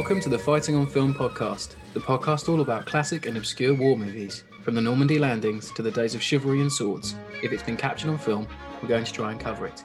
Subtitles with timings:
[0.00, 3.98] Welcome to the Fighting on Film podcast, the podcast all about classic and obscure war
[3.98, 4.44] movies.
[4.62, 8.08] From the Normandy landings to the days of chivalry and swords, if it's been captured
[8.08, 8.48] on film,
[8.80, 9.84] we're going to try and cover it.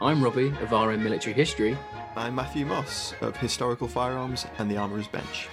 [0.00, 1.76] I'm Robbie of RM Military History.
[2.14, 5.48] I'm Matthew Moss of Historical Firearms and the Armourer's Bench.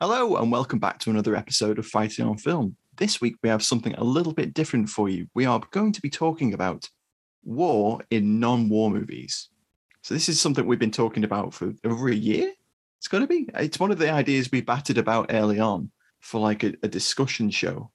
[0.00, 2.76] Hello, and welcome back to another episode of Fighting on Film.
[2.96, 5.28] This week we have something a little bit different for you.
[5.34, 6.88] We are going to be talking about
[7.44, 9.48] war in non war movies.
[10.02, 12.52] So, this is something we've been talking about for over a year.
[12.98, 13.48] It's going to be.
[13.54, 15.90] It's one of the ideas we batted about early on
[16.20, 17.90] for like a, a discussion show.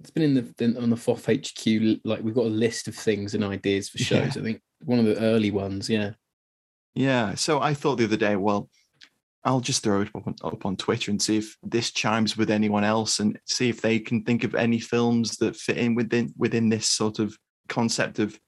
[0.00, 2.00] It's been in the on the FOF HQ.
[2.04, 4.36] Like we've got a list of things and ideas for shows.
[4.36, 4.42] Yeah.
[4.42, 5.88] I think one of the early ones.
[5.88, 6.12] Yeah.
[6.94, 7.34] Yeah.
[7.34, 8.68] So I thought the other day, well,
[9.46, 12.50] I'll just throw it up on, up on, Twitter and see if this chimes with
[12.50, 16.34] anyone else, and see if they can think of any films that fit in within
[16.36, 18.38] within this sort of concept of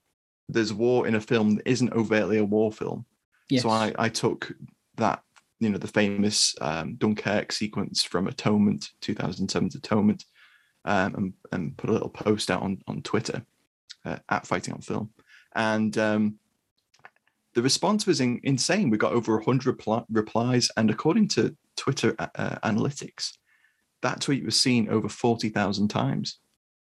[0.48, 3.06] there's war in a film that isn't overtly a war film.
[3.48, 3.62] Yes.
[3.62, 4.52] So I, I took
[4.96, 5.22] that,
[5.60, 10.24] you know, the famous um, Dunkirk sequence from Atonement, 2007's Atonement,
[10.84, 13.42] um, and, and put a little post out on, on Twitter
[14.04, 15.10] uh, at Fighting on Film.
[15.54, 16.38] And um,
[17.58, 18.88] the response was in, insane.
[18.88, 20.70] We got over 100 pl- replies.
[20.76, 23.32] And according to Twitter uh, uh, analytics,
[24.02, 26.38] that tweet was seen over 40,000 times.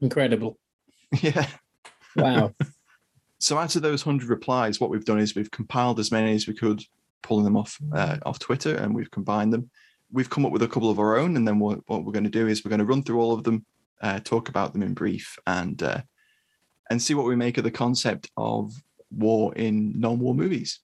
[0.00, 0.58] Incredible.
[1.20, 1.46] Yeah.
[2.16, 2.54] Wow.
[3.40, 6.46] So out of those hundred replies, what we've done is we've compiled as many as
[6.46, 6.82] we could,
[7.22, 9.68] pulling them off uh, off Twitter, and we've combined them.
[10.10, 12.24] We've come up with a couple of our own, and then what, what we're going
[12.24, 13.66] to do is we're going to run through all of them,
[14.00, 16.00] uh, talk about them in brief, and uh,
[16.88, 18.72] and see what we make of the concept of
[19.16, 20.80] war in non-war movies.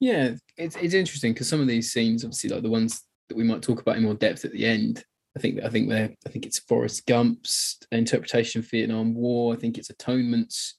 [0.00, 3.44] Yeah, it's it's interesting because some of these scenes, obviously, like the ones that we
[3.44, 5.04] might talk about in more depth at the end.
[5.36, 9.54] I think I think they're I think it's Forrest Gump's interpretation of Vietnam War.
[9.54, 10.74] I think it's Atonement's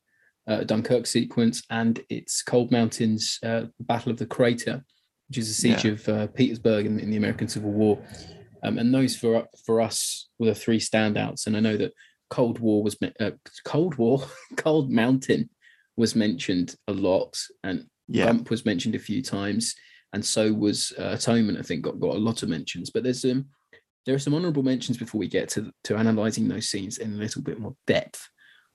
[0.47, 4.83] uh, Dunkirk sequence, and it's Cold Mountain's uh, Battle of the Crater,
[5.27, 5.91] which is a siege yeah.
[5.91, 7.99] of uh, Petersburg in, in, the American Civil War.
[8.63, 11.47] Um, and those for for us were the three standouts.
[11.47, 11.93] And I know that
[12.29, 13.31] Cold War was uh,
[13.65, 14.23] Cold War,
[14.57, 15.49] Cold Mountain
[15.97, 18.25] was mentioned a lot, and yeah.
[18.25, 19.75] Gump was mentioned a few times,
[20.13, 21.59] and so was uh, Atonement.
[21.59, 22.89] I think got got a lot of mentions.
[22.89, 23.45] But there's um
[24.05, 27.17] there are some honourable mentions before we get to to analysing those scenes in a
[27.17, 28.29] little bit more depth.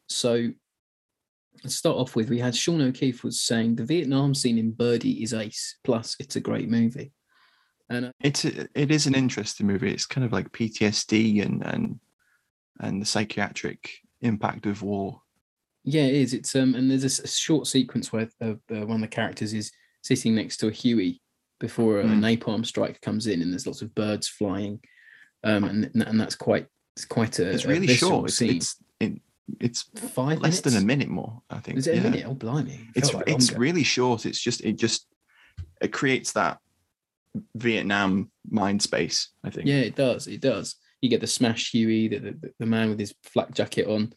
[0.09, 0.51] So
[1.63, 5.23] let's start off with we had Sean O'Keefe was saying the Vietnam scene in Birdy
[5.23, 5.77] is ace.
[5.85, 7.13] Plus, it's a great movie.
[7.89, 9.93] And uh, it's a, it is an interesting movie.
[9.93, 12.01] It's kind of like PTSD and and
[12.81, 13.91] and the psychiatric
[14.23, 15.21] impact of war.
[15.85, 16.35] Yeah, it is.
[16.35, 19.73] It's um and there's a, short sequence where uh, uh, one of the characters is
[20.03, 21.21] sitting next to a Huey
[21.59, 22.39] before a mm.
[22.39, 24.81] napalm strike comes in, and there's lots of birds flying,
[25.45, 26.67] um and and that's quite
[26.97, 27.51] it's quite a.
[27.51, 28.31] It's really a short.
[28.31, 28.57] Scene.
[28.57, 29.23] It's, it's it,
[29.59, 29.83] it's
[30.13, 30.61] five less minutes?
[30.61, 31.41] than a minute more.
[31.49, 31.79] I think.
[31.79, 32.25] Is it a minute?
[32.27, 32.89] Oh, blimey!
[32.95, 34.27] It's like it's really short.
[34.27, 35.07] It's just it just
[35.81, 36.59] it creates that
[37.57, 39.31] Vietnam mind space.
[39.43, 39.67] I think.
[39.67, 40.27] Yeah, it does.
[40.27, 40.77] It does.
[41.01, 44.13] You get the smash Huey, the, the, the man with his flak jacket on,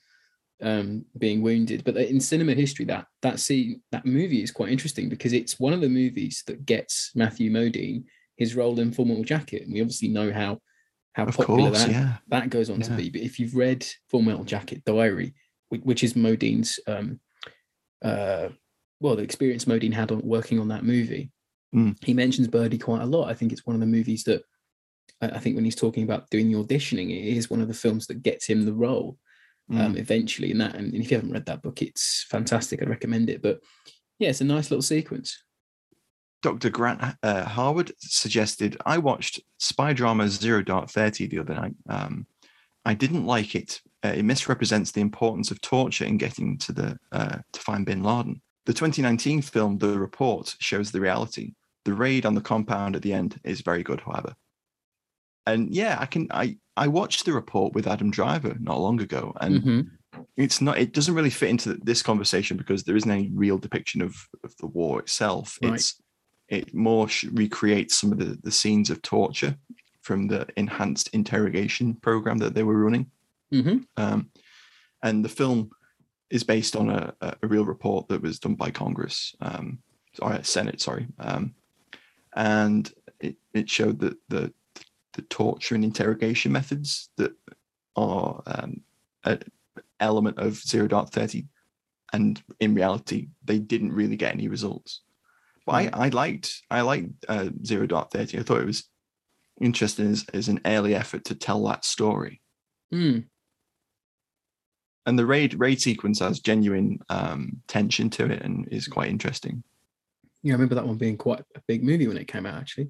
[0.63, 1.83] um, being wounded.
[1.83, 5.74] But in cinema history, that that scene, that movie is quite interesting because it's one
[5.74, 8.06] of the movies that gets Matthew Modine
[8.38, 10.60] his role in Full Metal Jacket, and we obviously know how
[11.13, 12.18] how Of popular course, that yeah.
[12.30, 13.10] that goes on to be.
[13.10, 15.36] But if you've read Full Metal Jacket Diary,
[15.69, 17.19] which is Modine's, um,
[18.01, 18.50] uh,
[19.00, 21.31] well, the experience Modine had on working on that movie,
[21.75, 21.98] Mm.
[22.04, 23.31] he mentions Birdy quite a lot.
[23.31, 24.44] I think it's one of the movies that
[25.21, 28.06] I think when he's talking about doing the auditioning, it is one of the films
[28.07, 29.18] that gets him the role
[29.71, 29.98] um, Mm.
[29.98, 30.75] eventually in that.
[30.75, 32.81] And if you haven't read that book, it's fantastic.
[32.81, 33.42] I'd recommend it.
[33.42, 33.62] But
[34.19, 35.44] yeah, it's a nice little sequence.
[36.42, 36.69] Dr.
[36.69, 41.74] Grant uh, Harwood suggested I watched spy drama Zero Dark Thirty the other night.
[41.88, 42.27] Um,
[42.86, 43.80] I didn't like it.
[44.04, 48.04] Uh, it misrepresents the importance of torture in getting to the uh, to find Bin
[48.04, 48.42] Laden.
[48.66, 51.54] The 2019 film The Report shows the reality.
[51.86, 54.33] The raid on the compound at the end is very good, however.
[55.45, 59.34] And yeah, I can I I watched the report with Adam Driver not long ago,
[59.42, 59.90] and Mhm.
[60.38, 64.01] it's not it doesn't really fit into this conversation because there isn't any real depiction
[64.01, 65.74] of, of the war itself Right.
[65.75, 66.01] it's
[66.50, 69.56] it more recreates some of the, the scenes of torture
[70.01, 73.10] from the enhanced interrogation program that they were running
[73.51, 73.86] Mhm.
[73.98, 74.30] um,
[75.01, 75.72] and the film
[76.30, 79.80] is based on a, a a real report that was done by congress um,
[80.13, 81.54] sorry senate sorry um,
[82.36, 84.54] and it, it showed that the
[85.13, 87.31] the torture and interrogation methods that
[87.95, 88.81] are um,
[89.24, 89.39] a
[90.00, 91.45] element of zero dark 30
[92.12, 95.01] and in reality they didn't really get any results.
[95.65, 98.89] But I, I liked i liked uh, zero dark 30 i thought it was
[99.62, 102.42] interesting as, as an early effort to tell that story.
[102.94, 103.25] Mm.
[105.07, 109.63] and the raid raid sequence has genuine um, tension to it and is quite interesting.
[110.44, 112.89] Yeah, I remember that one being quite a big movie when it came out, actually.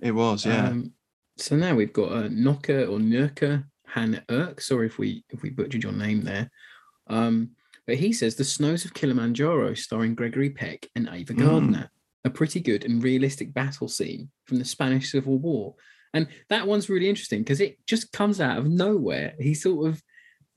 [0.00, 0.68] it was yeah.
[0.68, 0.92] Um,
[1.36, 4.60] so now we've got uh, Noka or Nurka Han Erk.
[4.62, 6.50] Sorry if we if we butchered your name there.
[7.08, 7.50] Um,
[7.86, 11.38] but he says the snows of Kilimanjaro, starring Gregory Peck and Ava Mm.
[11.38, 11.90] Gardner,
[12.24, 15.74] a pretty good and realistic battle scene from the Spanish Civil War.
[16.14, 19.34] And that one's really interesting because it just comes out of nowhere.
[19.38, 20.02] He sort of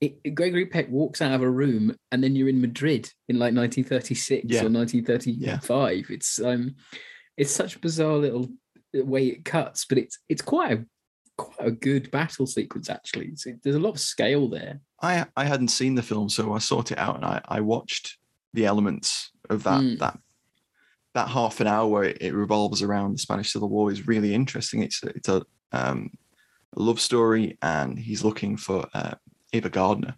[0.00, 3.52] it, Gregory Peck walks out of a room and then you're in Madrid in like
[3.52, 4.60] 1936 Yeah.
[4.64, 6.06] or 1935.
[6.10, 6.76] It's um
[7.36, 8.48] it's such bizarre little
[8.94, 10.84] way it cuts, but it's it's quite a
[11.36, 13.36] quite a good battle sequence actually.
[13.36, 14.80] So there's a lot of scale there.
[15.02, 18.18] I I hadn't seen the film, so I sought it out and I, I watched
[18.54, 19.98] the elements of that Mm.
[19.98, 20.18] that
[21.14, 24.34] that half an hour where it, it revolves around the Spanish Civil War is really
[24.34, 24.82] interesting.
[24.82, 25.42] It's a, it's a
[25.72, 26.10] um,
[26.76, 29.14] a love story, and he's looking for uh,
[29.52, 30.16] Ava Gardner,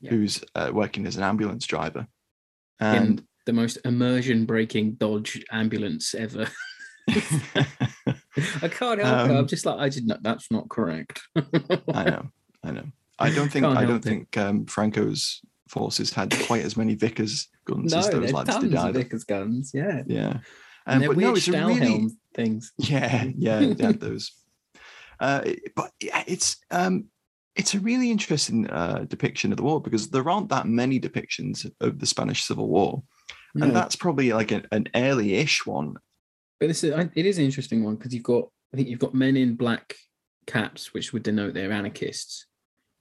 [0.00, 0.10] Yeah.
[0.10, 2.06] who's uh, working as an ambulance driver,
[2.80, 6.46] in and the most immersion breaking Dodge ambulance ever.
[7.10, 9.04] I can't help it.
[9.04, 10.22] I'm Um, just like I did not.
[10.22, 11.20] That's not correct.
[11.36, 12.28] I know,
[12.64, 12.84] I know.
[13.18, 17.48] I don't think Can't I don't think um, Franco's forces had quite as many Vickers
[17.64, 18.98] guns no, as those lads did either.
[18.98, 19.70] Vickers guns.
[19.74, 20.38] Yeah, Yeah,
[20.86, 22.72] and um, they're but no, it's a really things.
[22.78, 24.32] Yeah, yeah, they had those.
[25.20, 27.04] Uh, but yeah, it's um,
[27.54, 31.70] it's a really interesting uh, depiction of the war because there aren't that many depictions
[31.80, 33.04] of the Spanish Civil War,
[33.54, 35.94] No, and that's probably like an, an early-ish one.
[36.62, 39.14] But this is it is an interesting one because you've got I think you've got
[39.14, 39.96] men in black
[40.46, 42.46] caps, which would denote they're anarchists,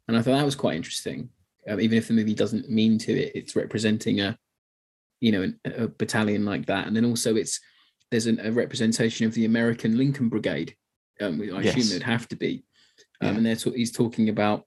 [0.08, 1.30] and I thought that was quite interesting.
[1.70, 4.36] Um, even if the movie doesn't mean to it, it's representing a
[5.20, 7.60] you know an, a battalion like that, and then also it's
[8.10, 10.76] there's an, a representation of the American Lincoln Brigade.
[11.22, 11.90] Um, I assume Yes.
[11.92, 12.64] there'd have to be,
[13.22, 13.38] um, Yeah.
[13.38, 14.66] and they're talk- he's talking about.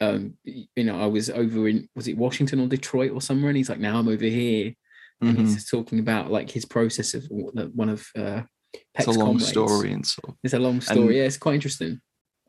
[0.00, 3.58] Um, you know, I was over in was it Washington or Detroit or somewhere, and
[3.58, 4.74] he's like, now I'm over here,
[5.22, 5.38] Mhm.
[5.38, 8.42] he's talking about like his process of one of uh,
[8.74, 9.48] It's Peck's a long comrades.
[9.48, 10.36] story and so.
[10.42, 11.00] It's a long story.
[11.00, 12.00] And- yeah, it's quite interesting.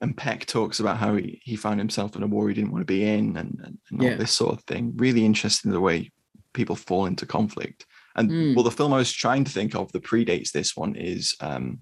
[0.01, 2.81] And Peck talks about how he, he found himself in a war he didn't want
[2.81, 4.15] to be in, and, and, and all Yeah.
[4.15, 4.93] this sort of thing.
[4.97, 6.11] Really interesting the way
[6.53, 7.85] people fall into conflict.
[8.15, 8.55] And Mm.
[8.55, 11.79] well, the film I was trying to think of that predates this one is um,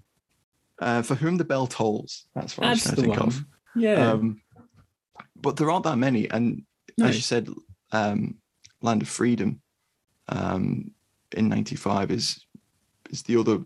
[0.80, 2.26] uh, For Whom the Bell Tolls.
[2.34, 3.44] That's what I was trying to think of.
[3.74, 4.10] Yeah.
[4.12, 4.40] Um,
[5.36, 6.28] but there aren't that many.
[6.30, 6.62] And
[6.98, 7.06] No.
[7.06, 7.48] as you said,
[7.92, 8.36] um,
[8.82, 9.61] Land of Freedom
[10.32, 10.90] um,
[11.36, 12.44] in '95 is
[13.10, 13.60] is the other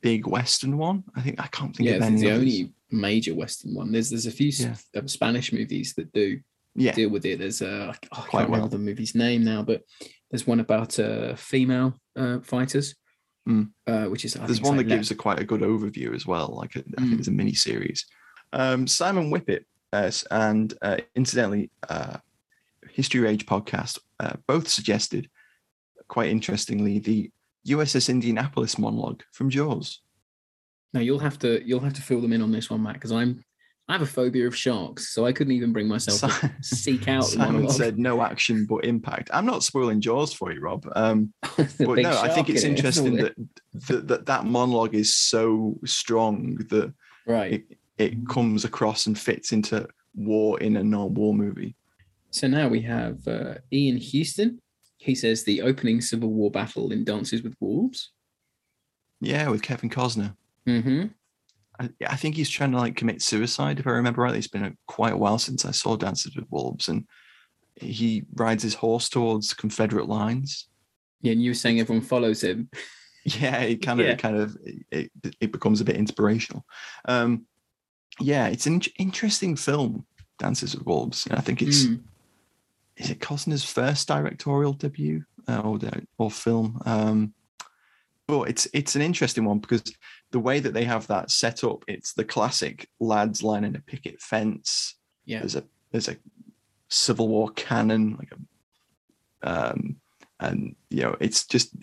[0.00, 1.04] big Western one.
[1.16, 2.20] I think I can't think yeah, of any.
[2.20, 2.38] the others.
[2.40, 3.92] only major Western one.
[3.92, 4.76] There's there's a few Yeah.
[4.96, 6.40] uh, Spanish movies that do
[6.76, 7.38] Yeah, deal with it.
[7.38, 8.68] There's uh, I Quite can't remember well.
[8.68, 9.82] the movie's name now, but
[10.30, 12.94] there's one about uh, female uh, fighters,
[13.48, 13.70] Mm.
[13.86, 16.26] uh, which is I there's one like that gives a quite a good overview as
[16.26, 16.48] well.
[16.56, 17.18] Like a, I think Mm.
[17.18, 18.06] it's a mini series.
[18.52, 22.16] Um, Simon Whippet uh, and uh, incidentally, uh,
[22.90, 25.28] History Age podcast uh, both suggested,
[26.08, 27.30] quite interestingly, the
[27.66, 30.00] USS Indianapolis monologue from Jaws.
[30.92, 33.12] Now you'll have to you'll have to fill them in on this one, Matt, because
[33.12, 33.42] I'm
[33.88, 37.24] I have a phobia of sharks, so I couldn't even bring myself to seek out
[37.24, 37.76] Simon monologue.
[37.76, 39.28] said no action but impact.
[39.32, 40.86] I'm not spoiling Jaws for you, Rob.
[40.96, 43.34] Um, but no, I think it's in interesting that,
[43.88, 46.94] that that that monologue is so strong that
[47.26, 47.52] right.
[47.52, 51.76] it, it comes across and fits into war in a non-war movie.
[52.30, 54.60] So now we have uh, Ian Houston.
[55.04, 58.10] He says the opening Civil War battle in Dances with Wolves.
[59.20, 60.34] Yeah, with Kevin Costner.
[60.66, 61.08] Mm-hmm.
[61.78, 64.38] I, I think he's trying to like commit suicide, if I remember rightly.
[64.38, 67.04] It's been a, quite a while since I saw Dances with Wolves, and
[67.76, 70.68] he rides his horse towards Confederate lines.
[71.20, 72.70] Yeah, and you were saying everyone follows him.
[73.26, 74.12] Yeah, it kind of, Yeah.
[74.12, 74.54] it kind of,
[74.90, 76.62] it, it becomes a bit inspirational.
[77.06, 77.46] Um,
[78.20, 80.04] yeah, it's an in- interesting film,
[80.38, 81.26] Dances with Wolves.
[81.26, 82.02] And I think it's Mm.
[82.96, 85.78] Is it Costner's first directorial debut uh, or
[86.18, 86.80] or film.
[86.84, 87.34] Um,
[88.26, 89.82] but it's it's an interesting one because
[90.30, 94.20] the way that they have that set up, it's the classic lads lining a picket
[94.20, 94.96] fence.
[95.24, 95.40] Yeah.
[95.40, 96.16] There's a there's a
[96.88, 99.96] Civil War cannon, like a um,
[100.40, 101.74] and you know it's just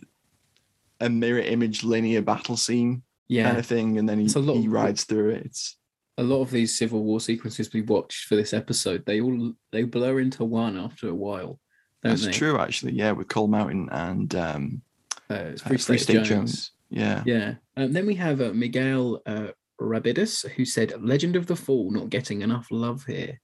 [1.00, 3.46] a mirror image linear battle scene Yeah.
[3.46, 5.46] kind of thing, and then he, he rides through it.
[5.46, 5.78] It's
[6.22, 9.84] a lot of these Civil War sequences we watched for this episode, they all they
[9.84, 11.60] blur into one after a while.
[12.04, 12.32] That's they?
[12.32, 12.94] true actually.
[12.94, 14.82] Yeah, with Cold Mountain and um,
[15.30, 16.72] Uh, it's uh, Free State, Jones.
[16.90, 17.24] Yeah.
[17.26, 17.56] Yeah.
[17.78, 19.48] Um, then we have uh, Miguel uh,
[19.80, 23.40] Rabidus, who said, Legend of the Fall not getting enough love here.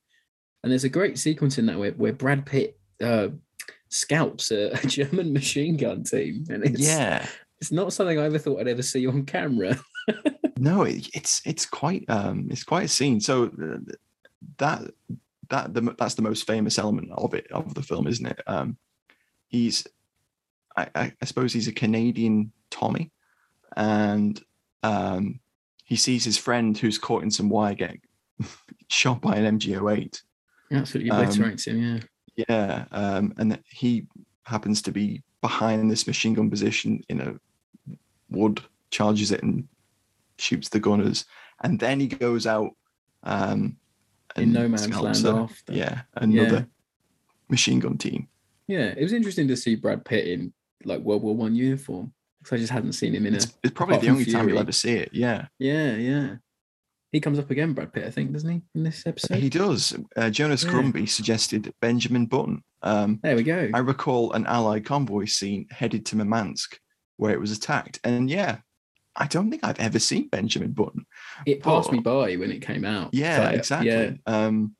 [0.63, 3.29] And there's a great sequence in that where, where Brad Pitt uh,
[3.89, 6.45] scouts a, a German machine gun team.
[6.49, 7.25] And it's, yeah.
[7.61, 9.79] it's not something I ever thought I'd ever see on camera.
[10.57, 13.19] No, it, it's it's quite um it's quite a scene.
[13.19, 13.93] So uh,
[14.57, 14.81] that
[15.49, 18.41] that the that's the most famous element of it of the film, isn't it?
[18.47, 18.77] Um,
[19.47, 19.87] he's
[20.75, 23.11] I I, suppose he's a Canadian Tommy,
[23.75, 24.41] and
[24.83, 25.39] um
[25.83, 27.97] he sees his friend who's caught in some wire get
[28.89, 30.21] shot by an MG08.
[30.71, 31.99] Absolutely Um, him, yeah.
[32.47, 34.05] Yeah, um, and he
[34.43, 37.39] happens to be behind this machine gun position in a
[38.29, 38.61] wood,
[38.91, 39.67] charges it and
[40.39, 41.25] shoots the gunners,
[41.63, 42.71] and then he goes out
[43.23, 43.77] um,
[44.35, 45.73] In no man's land a- after.
[45.73, 46.63] Yeah, another Yeah.
[47.49, 48.27] machine gun team.
[48.67, 50.53] Yeah, it was interesting to see Brad Pitt in
[50.83, 53.37] like World War One uniform because I just hadn't seen him in a.
[53.37, 55.09] It's, probably the only time you'll ever see it.
[55.13, 56.35] Yeah, Yeah, yeah.
[57.13, 59.37] He comes up again, Brad Pitt, I think, doesn't he, in this episode?
[59.37, 59.95] he does.
[60.17, 60.71] Uh, Jonas Yeah.
[60.71, 62.61] Grumby suggested Benjamin Button.
[62.83, 63.69] Um, There we go.
[63.73, 66.77] I recall an Allied convoy scene headed to Murmansk
[67.15, 68.57] where it was attacked, and yeah,
[69.17, 71.05] I don't think I've ever seen Benjamin Button.
[71.45, 73.13] It passed me by when it came out.
[73.13, 73.89] Yeah, But, exactly.
[73.89, 74.75] Yeah, Um,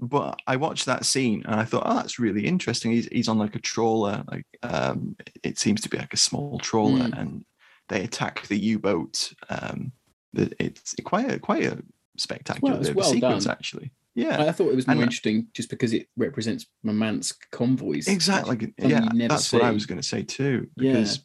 [0.00, 2.90] but I watched that scene and I thought, oh, that's really interesting.
[2.92, 6.58] He's he's on like a trawler, like um, it seems to be like a small
[6.58, 7.18] trawler, Mm.
[7.20, 7.44] and
[7.88, 9.32] they attack the U-boat.
[9.48, 9.92] Um,
[10.34, 11.78] it's quite a quite a
[12.16, 13.52] spectacular Well, it's bit of a well sequence, done.
[13.52, 13.92] actually.
[14.14, 18.08] Yeah, I thought it was more And- interesting just because it represents Murmansk convoys.
[18.08, 18.74] exactly.
[18.78, 20.68] Yeah, that's what I was going to say too.
[20.76, 20.92] Yeah.
[20.94, 21.20] Because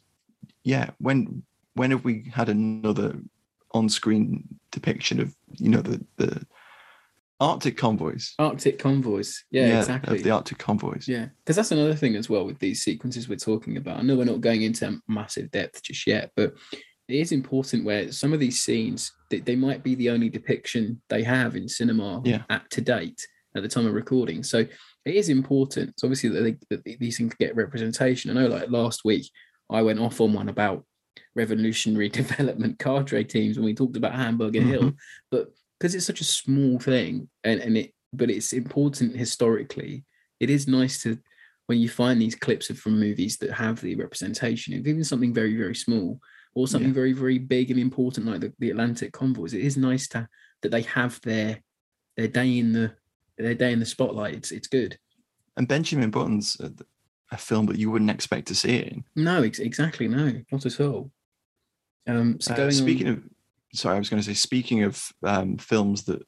[0.62, 1.42] yeah, when
[1.78, 3.18] when have we had another
[3.72, 6.46] on-screen depiction of you know the the
[7.40, 8.34] Arctic convoys?
[8.38, 9.44] Arctic convoys.
[9.50, 10.16] Yeah, exactly.
[10.18, 11.06] Of the Arctic convoys.
[11.06, 13.98] Yeah, because that's another thing as well with these sequences we're talking about.
[13.98, 16.54] I know we're not going into massive depth just yet, but
[17.06, 21.00] it is important where some of these scenes they, they might be the only depiction
[21.08, 22.42] they have in cinema Yeah.
[22.50, 24.42] at to date at the time of recording.
[24.42, 25.98] So it is important.
[25.98, 28.30] So obviously that, they, that these things get representation.
[28.30, 29.30] I know, like last week,
[29.70, 30.84] I went off on one about
[31.34, 34.96] revolutionary development cadre teams when we talked about Hamburger Hill, mm-hmm.
[35.30, 40.02] but because it's such a small thing and, and it but it's important historically
[40.40, 41.18] it is nice to
[41.66, 45.34] when you find these clips of from movies that have the representation of even something
[45.34, 46.18] very very small
[46.54, 46.94] or something Yeah.
[46.94, 50.26] very very big and important like the, the atlantic convoys it is nice to
[50.62, 51.60] that they have their
[52.16, 52.92] their day in the
[53.38, 54.34] their day in the spotlight.
[54.34, 54.98] It's it's good.
[55.56, 56.68] And Benjamin Button's uh,
[57.32, 59.04] a, film that you wouldn't expect to see it in.
[59.16, 61.10] no ex- exactly no not at all
[62.06, 63.22] um so Uh, speaking on, of,
[63.72, 66.26] sorry, I was going to say, speaking of um, films that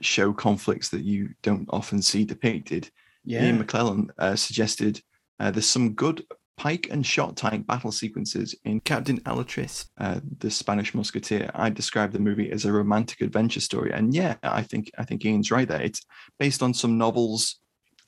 [0.00, 2.90] show conflicts that you don't often see depicted,
[3.24, 5.02] yeah Ian McClellan uh, suggested
[5.40, 6.24] uh, there's some good
[6.56, 11.50] pike and shot tank battle sequences in Captain Alatriste, uh, the Spanish musketeer.
[11.54, 15.24] I described the movie as a romantic adventure story, and yeah, I think I think
[15.24, 15.82] Ian's right there.
[15.82, 16.04] It's
[16.38, 17.60] based on some novels,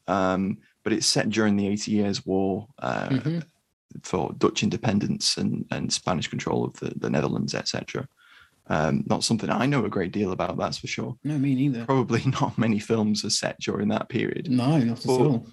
[0.09, 2.69] um, but it's set during the Eighty Years' War.
[2.79, 3.45] Uh, Mhm.
[4.05, 8.07] for Dutch independence and, and Spanish control of the, the Netherlands, etc.
[8.69, 11.17] Um, not something I know a great deal about, that's for sure.
[11.25, 14.49] no me neither Probably not many films are set during that period.
[14.49, 15.45] no not at all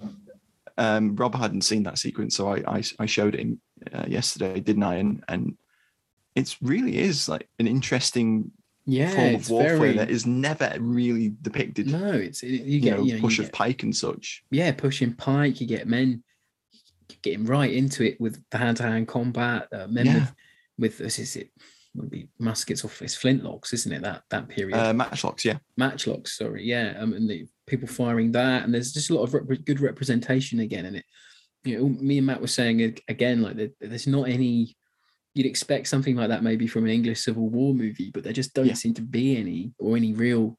[0.77, 3.59] Um, Rob hadn't seen that sequence, so I I, I showed him
[3.91, 4.95] uh, yesterday, didn't I?
[4.97, 5.57] And and
[6.35, 8.51] it's really is like an interesting
[8.89, 11.87] Yeah, form of warfare very that is never really depicted.
[11.87, 12.11] no.
[12.13, 14.43] It's you you, get know, you know, you push get- of pike and such.
[14.49, 15.59] yeah, pushing pike.
[15.61, 16.23] You get men
[17.21, 19.67] getting right into it with the hand-to-hand combat.
[19.71, 20.27] Uh, men Yeah.
[20.77, 21.49] with with is it
[21.95, 24.03] would be muskets or it's flintlocks, isn't it?
[24.03, 24.77] That that period.
[24.77, 25.57] Uh, matchlocks, yeah.
[25.79, 29.33] matchlocks sorry yeah um, and the people firing that and there's just a lot of
[29.33, 31.05] rep- good representation again in it
[31.65, 34.75] you know me and matt were saying again like there's not any
[35.37, 38.53] you'd expect something like that maybe from an english civil war movie but there just
[38.53, 38.73] don't Yeah.
[38.73, 40.57] seem to be any or any real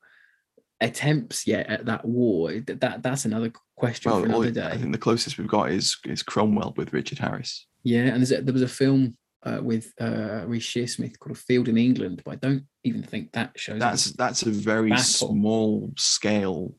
[0.80, 4.70] attempts yet at that war It- that that's another question for Well, all- another I
[4.74, 7.66] day think the closest we've got is is Cromwell with Richard Harris.
[7.82, 11.38] yeah and there's a, there was a film uh, with uh, Reece Shearsmith called A
[11.38, 13.78] Field in England, but I don't even think that shows.
[13.78, 15.28] That's that's a very Battle.
[15.28, 16.74] small scale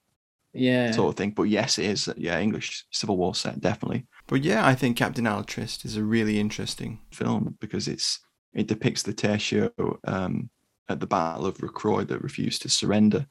[0.53, 1.31] yeah, sort of thing.
[1.31, 2.09] But yes, it is.
[2.17, 4.05] Yeah, English Civil War set definitely.
[4.29, 8.19] But yeah, I think Captain Alatriste is a really interesting film because it's
[8.53, 9.71] it depicts the tercio
[10.05, 10.51] um,
[10.87, 13.25] at the Battle of Rocroi that refused to surrender.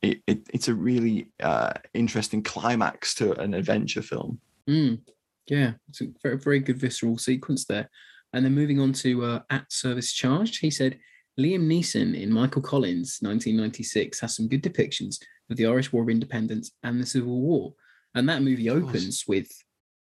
[0.00, 4.40] It, it it's a really uh, interesting climax to an adventure film.
[4.70, 5.00] Mm,
[5.48, 7.90] yeah, it's a very, very good visceral sequence there.
[8.32, 11.00] And then moving on to uh, At Service Charged, he said
[11.40, 15.16] Liam Neeson in Michael Collins, 1996, has some good depictions
[15.50, 17.74] of the Irish War of Independence and the Civil War.
[18.14, 19.48] And that movie opens with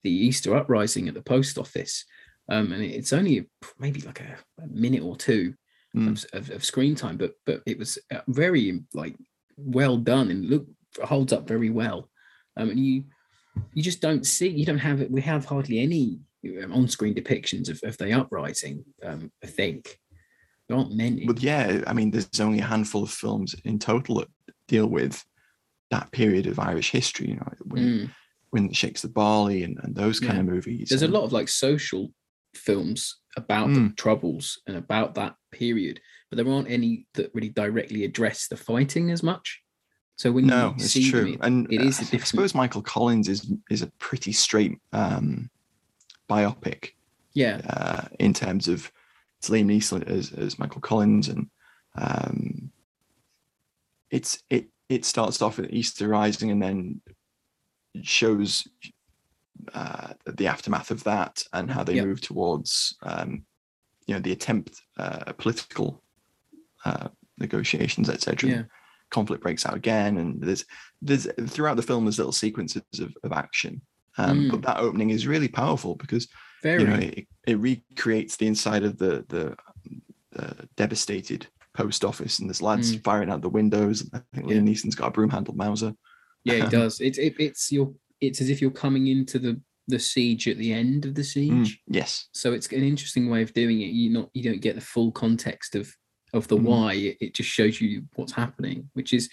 [0.05, 2.05] the Easter uprising at the post office.
[2.49, 5.53] Um, and it's only maybe like a, a minute or two
[5.95, 6.25] Mm.
[6.33, 9.15] of, of, screen time, but but it was uh, very like
[9.55, 10.65] well done and look
[11.01, 12.09] holds up very well.
[12.57, 13.05] Um, and you
[13.73, 15.09] you just don't see you don't have it.
[15.09, 16.19] We have hardly any
[16.61, 18.83] um, on-screen depictions of, of the uprising.
[19.07, 19.97] Um, I think
[20.67, 21.25] there aren't many.
[21.25, 24.27] But yeah, I mean, there's only a handful of films in total that
[24.67, 25.23] deal with
[25.91, 27.29] that period of Irish history.
[27.29, 28.09] You know, when Mm.
[28.55, 30.39] When it shakes the barley and, and those kind Yeah.
[30.39, 30.87] of movies.
[30.87, 32.13] There's a lot of like social
[32.55, 33.97] films about the Mm.
[33.97, 39.11] troubles and about that period, but there aren't any that really directly address the fighting
[39.11, 39.61] as much.
[40.15, 42.27] So when No, you it's see true, it- and it is uh, a I different.
[42.27, 45.49] suppose Michael Collins is is a pretty straight um,
[46.29, 46.91] biopic
[47.33, 48.89] yeah, uh, in terms of
[49.37, 51.49] it's Liam Neeson as, as Michael Collins, and
[51.95, 52.71] um,
[54.09, 57.01] it's it it starts off at Easter Rising and then
[58.03, 58.67] shows
[59.73, 62.05] uh, the aftermath of that and how they Yep.
[62.05, 63.45] move towards um,
[64.07, 66.01] you know the attempt uh, political
[66.85, 67.07] uh,
[67.39, 68.49] negotiations, etc.
[68.49, 68.63] Yeah.
[69.11, 70.65] Conflict breaks out again, and there's
[71.01, 73.81] there's throughout the film there's little sequences of, of action.
[74.17, 74.51] Um, Mm.
[74.51, 76.27] But that opening is really powerful because
[76.63, 76.81] very.
[76.83, 79.55] you know it, it recreates the inside of the the,
[80.31, 83.03] the devastated post office, and there's lads Mm.
[83.03, 84.09] firing out the windows.
[84.13, 84.57] I think Yeah.
[84.57, 85.93] Liam Neeson's got a broom handled Mauser.
[86.45, 87.01] Yeah, it does.
[87.01, 90.73] It's it, it's your it's as if you're coming into the the siege at the
[90.73, 91.81] end of the Mm, siege.
[91.87, 93.87] yes, So it's an interesting way of doing it.
[93.91, 95.93] You not you don't get the full context of
[96.33, 96.63] of the Mm.
[96.63, 96.93] why.
[96.93, 99.29] It, it just shows you what's happening, which is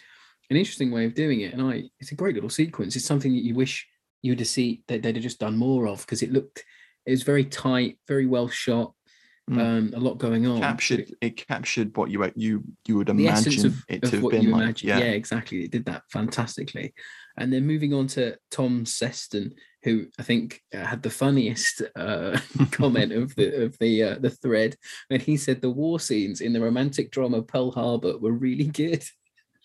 [0.51, 1.53] an interesting way of doing it.
[1.55, 2.97] And I it's a great little sequence.
[2.97, 3.87] It's something that you wish
[4.23, 6.65] you'd have seen that they'd have just done more of because it looked
[7.07, 8.95] it was very tight, very well shot.
[9.51, 9.59] Mm.
[9.59, 10.61] Um, a lot going on.
[10.61, 14.43] captured it- captured what you you you would imagine of, it to have what been
[14.43, 14.63] you like.
[14.63, 14.89] imagine.
[14.89, 14.99] Yeah.
[14.99, 15.11] Yeah.
[15.13, 15.65] exactly.
[15.65, 16.95] It did that fantastically.
[17.37, 22.39] And then moving on to Tom Seston, who I think uh, had the funniest uh,
[22.71, 24.77] comment of the of the uh, the thread
[25.09, 29.03] when he said the war scenes in the romantic drama Pearl Harbor were really good.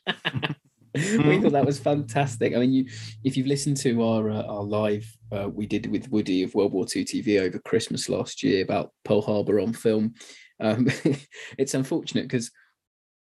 [1.27, 2.55] we thought that was fantastic.
[2.55, 2.85] I mean, you
[3.23, 6.73] if you've listened to our uh, our live uh, we did with Woody of World
[6.73, 10.13] War II TV over Christmas last year about Pearl Harbor on film,
[10.59, 10.87] um,
[11.57, 12.51] it's unfortunate because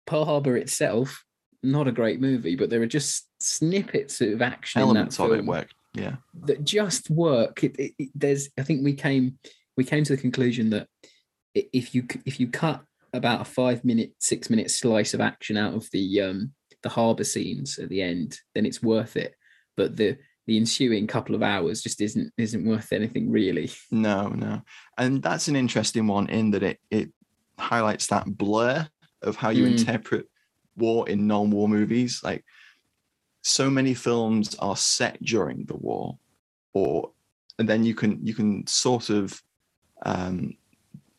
[0.06, 1.24] Pearl Harbor itself
[1.64, 5.44] not a great movie, but there are just snippets of action elements that of it
[5.46, 5.70] work.
[5.94, 7.64] Yeah, that just work.
[7.64, 9.38] It, it, it- there's, I think we came
[9.76, 10.88] we came to the conclusion that
[11.54, 15.74] if you if you cut about a five minute, six minute slice of action out
[15.74, 16.52] of the um
[16.84, 19.34] the harbor scenes at the end, then it's worth it.
[19.76, 20.16] But the
[20.46, 23.70] the ensuing couple of hours just isn't isn't worth anything really.
[23.90, 24.62] no, no,
[24.98, 27.10] and that's an interesting one in that it it
[27.58, 28.86] highlights that blur
[29.22, 29.78] of how you Mm.
[29.78, 30.28] interpret
[30.76, 32.20] war in non-war movies.
[32.22, 32.44] Like
[33.42, 36.18] so many films are set during the war,
[36.74, 37.10] or
[37.58, 39.42] and then you can you can sort of
[40.02, 40.54] um,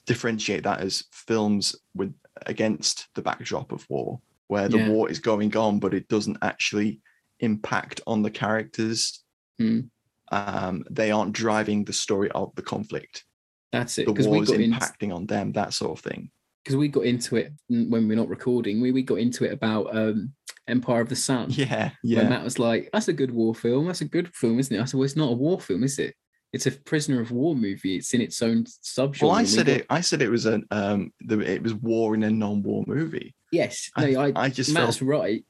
[0.06, 2.14] differentiate that as films with
[2.46, 4.90] against the backdrop of war, where the Yeah.
[4.90, 7.02] war is going on, but it doesn't actually
[7.40, 9.24] impact on the characters.
[9.62, 9.90] Mm.
[10.32, 13.24] Um, they aren't driving the story of the conflict.
[13.72, 14.06] That's it.
[14.06, 16.32] The war is impacting on them, that sort of thing.
[16.64, 18.82] because we got into it when we're not recording.
[18.82, 20.34] We we got into it about um
[20.68, 21.50] Empire of the Sun.
[21.52, 22.28] Yeah, When yeah.
[22.30, 23.86] Matt was like, "That's a good war film.
[23.86, 26.00] That's a good film, isn't it?" I said, "Well, it's not a war film, is
[26.00, 26.16] it?
[26.56, 27.98] It's a prisoner of war movie.
[27.98, 29.24] It's in its own subgenre.
[29.24, 29.86] Well, I said it.
[29.90, 33.36] I said it was an um, the, it was war in a non-war movie.
[33.52, 35.46] Yes, no, I- I, I just Matt's felt- right,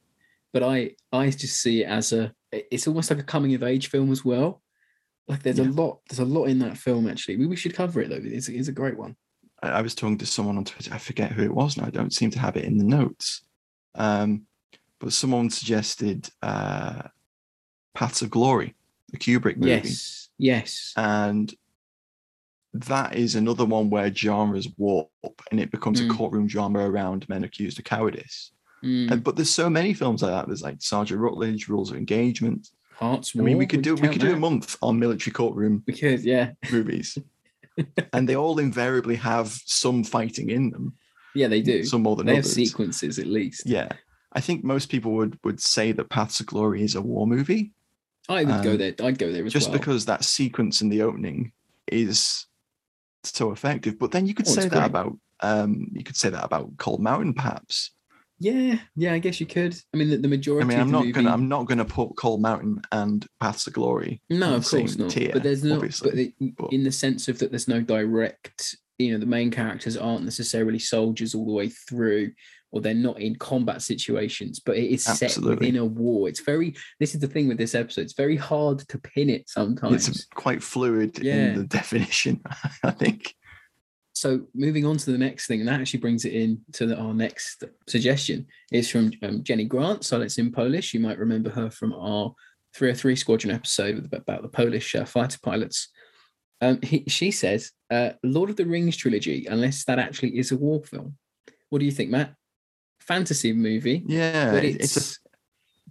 [0.52, 3.88] but I I just see it as a it's almost like a coming of age
[3.88, 4.62] film as well.
[5.28, 7.36] Like there's a lot there's a lot in that film actually.
[7.36, 8.20] We, we should cover it though.
[8.22, 9.16] It's, it's a great one.
[9.62, 10.92] I, I was talking to someone on Twitter.
[10.94, 13.42] I forget who it was, and I don't seem to have it in the notes.
[13.94, 14.46] Um,
[15.00, 17.02] but someone suggested uh,
[17.94, 18.74] Paths of Glory,
[19.10, 21.52] the Kubrick movie, Yes, yes, and
[22.74, 25.08] that is another one where genres warp
[25.50, 26.10] and it becomes Mm.
[26.10, 28.50] a courtroom drama around men accused of cowardice.
[28.84, 30.46] Mm, And, but there's so many films like that.
[30.46, 32.68] There's like Sergeant Rutledge, Rules of Engagement.
[32.94, 33.32] Hearts.
[33.36, 36.20] I mean, we could do we could do a month on military courtroom We could,
[36.22, 37.16] yeah, movies,
[38.14, 40.94] and they all invariably have some fighting in them.
[41.34, 41.84] yeah, they do.
[41.84, 42.54] Some more than they have others.
[42.54, 43.64] sequences at least.
[43.66, 43.88] Yeah,
[44.32, 47.72] I think most people would would say that Paths of Glory is a war movie,
[48.28, 48.94] I would go Um, there.
[49.02, 49.60] I'd go there as well.
[49.60, 49.78] just well.
[49.78, 51.52] because that sequence in the opening
[51.90, 52.46] is
[53.24, 53.98] so effective.
[53.98, 54.72] But then you could Oh, say great.
[54.72, 57.90] that about um, you could say that about Cold Mountain, perhaps.
[58.38, 59.74] Yeah, yeah, I guess you could.
[59.94, 60.64] I mean, the, the majority.
[60.64, 63.72] I mean, I'm not movie, gonna I'm not gonna put Cold Mountain and Paths of
[63.74, 64.20] Glory.
[64.30, 65.10] No, of course not.
[65.10, 65.80] tier, but there's no.
[65.80, 68.76] But, the, but- in the sense of that, there's no direct.
[68.98, 72.32] You know, the main characters aren't necessarily soldiers all the way through,
[72.76, 74.60] or they're not in combat situations.
[74.60, 75.56] But it is set Absolutely.
[75.68, 76.28] within a war.
[76.28, 76.74] It's very.
[77.00, 78.02] This is the thing with this episode.
[78.02, 80.08] It's very hard to pin it sometimes.
[80.08, 81.34] it's quite fluid Yeah.
[81.52, 82.42] in the definition.
[82.84, 83.34] I think.
[84.12, 86.96] so moving on to the next thing, and that actually brings it in to the,
[86.96, 90.04] our next suggestion is from um, Jenny Grant.
[90.04, 90.94] So it's in Polish.
[90.94, 92.34] You might remember her from our
[92.74, 95.88] 303 Squadron episode about the Polish uh, fighter pilots.
[96.62, 100.56] Um, he, she says, uh, Lord of the Rings trilogy, unless that actually is a
[100.56, 101.16] war film.
[101.68, 102.32] What do you think, Matt?
[103.06, 105.18] Fantasy movie, Yeah, but it's, it's a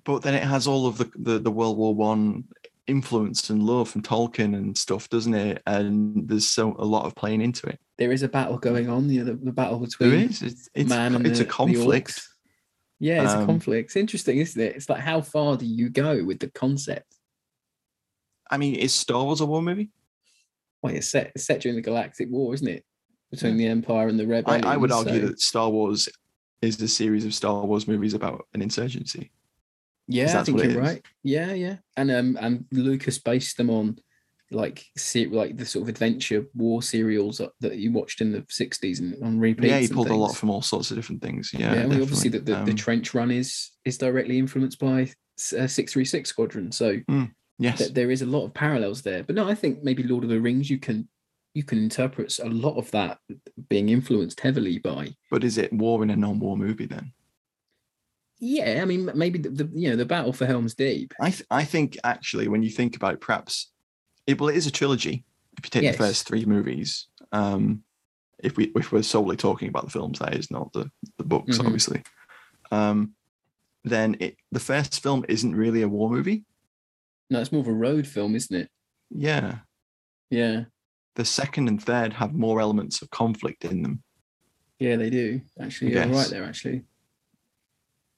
[0.04, 2.45] but then it has all of the the, the World War One
[2.88, 5.62] influence and love from Tolkien and stuff, doesn't it?
[5.65, 7.80] And there's so a lot of playing into it.
[7.97, 9.08] there is a battle going on.
[9.08, 10.41] Know, the, the battle between There is.
[10.41, 12.21] It's it's, man and it's the- a the conflict.
[12.99, 13.88] Yeah, it's a Um, conflict.
[13.89, 14.75] It's interesting, isn't it?
[14.75, 17.13] It's like how far do you go with the concept?
[18.49, 19.89] I mean, is Star Wars a war movie?
[20.82, 22.86] Well, it's set it's set during the Galactic War, isn't it?
[23.32, 26.08] Between the Empire and the I, I would argue so- that Star Wars
[26.62, 29.32] is a series of Star Wars movies about an insurgency.
[30.08, 30.78] yeah, I that's think you're is.
[30.78, 31.06] right.
[31.24, 33.98] Yeah, yeah, and um, and Lucas based them on
[34.52, 39.00] like se- like the sort of adventure war serials that, you watched in the '60s
[39.00, 39.68] and on repeats.
[39.68, 41.52] yeah, he pulled a lot from all sorts of different things.
[41.54, 45.12] Yeah, Yeah, mean, obviously the, the, the Um, trench run is is directly influenced by
[45.58, 47.00] uh, six three six Squadron, so
[47.58, 49.24] yes, th- there is a lot of parallels there.
[49.24, 51.10] But no, I think maybe Lord of the Rings you can
[51.56, 53.18] you can interpret a lot of that
[53.70, 55.10] being influenced heavily by.
[55.32, 57.12] but is it war in a non-war movie then?
[58.39, 61.13] Yeah, I mean maybe the, the you know the battle for Helm's Deep.
[61.22, 63.72] I th- I think actually when you think about it, perhaps
[64.28, 65.24] it well it is a trilogy.
[65.58, 65.96] If you take Yes.
[65.98, 67.82] the first three movies, um,
[68.44, 71.58] if we if we're solely talking about the films, that is not the the books,
[71.58, 71.65] Mhm.
[71.65, 72.04] obviously.
[72.72, 73.13] Um,
[73.86, 76.44] then it the first film isn't really a war movie.
[77.30, 78.70] No, it's more of a road film, isn't it?
[79.10, 79.60] Yeah,
[80.30, 80.65] Yeah,
[81.15, 84.04] the second and third have more elements of conflict in them.
[84.80, 85.41] yeah, they do.
[85.62, 86.43] Actually, you're right there.
[86.43, 86.84] Actually,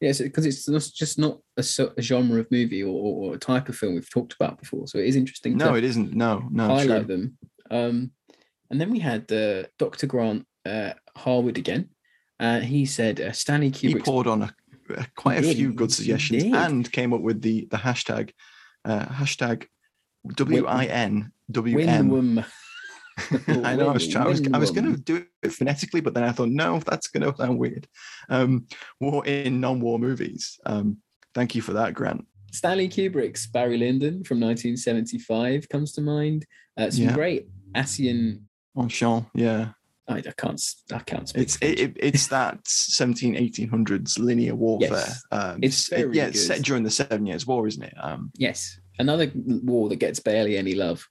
[0.02, 1.64] yes, because it's not- just not a,
[1.98, 4.88] a genre of movie or, or, a type of film we've talked about before.
[4.88, 5.58] So it is interesting.
[5.58, 6.14] No, it isn't.
[6.14, 7.16] No, no, highlight true.
[7.16, 7.38] them.
[7.70, 8.12] Um,
[8.70, 10.08] and then we had uh, Dr.
[10.08, 11.90] Grant uh, Harwood again.
[12.40, 14.04] Uh, he said uh, Stanley He Kubrick.
[14.06, 14.56] poured on a,
[14.96, 18.32] a- quite a did, few good suggestions and came up with the the hashtag
[18.86, 19.66] uh, hashtag
[20.36, 22.44] W I N W M.
[23.48, 24.26] I know I was trying.
[24.26, 27.08] I was, I was going to do it phonetically, but then I thought, no, that's
[27.08, 27.88] going to sound weird.
[28.30, 28.68] Um,
[29.00, 30.60] war in non-war movies.
[30.66, 30.98] Um,
[31.34, 32.26] thank you for that, Grant.
[32.52, 36.46] Stanley Kubrick's Barry Lyndon from 1975 comes to mind.
[36.78, 37.14] Uh, some Yeah.
[37.14, 38.42] great ASEAN.
[38.78, 39.70] Enchant, yeah.
[40.08, 40.62] I, I can't.
[40.94, 41.44] I can't speak.
[41.44, 44.90] It's it, it- it's that 17, 1800s linear warfare.
[44.92, 45.24] Yes.
[45.32, 47.94] Um, It's it- yeah, it's set during the Seven Years' War, isn't it?
[48.02, 51.06] Um, yes, another war that gets barely any love.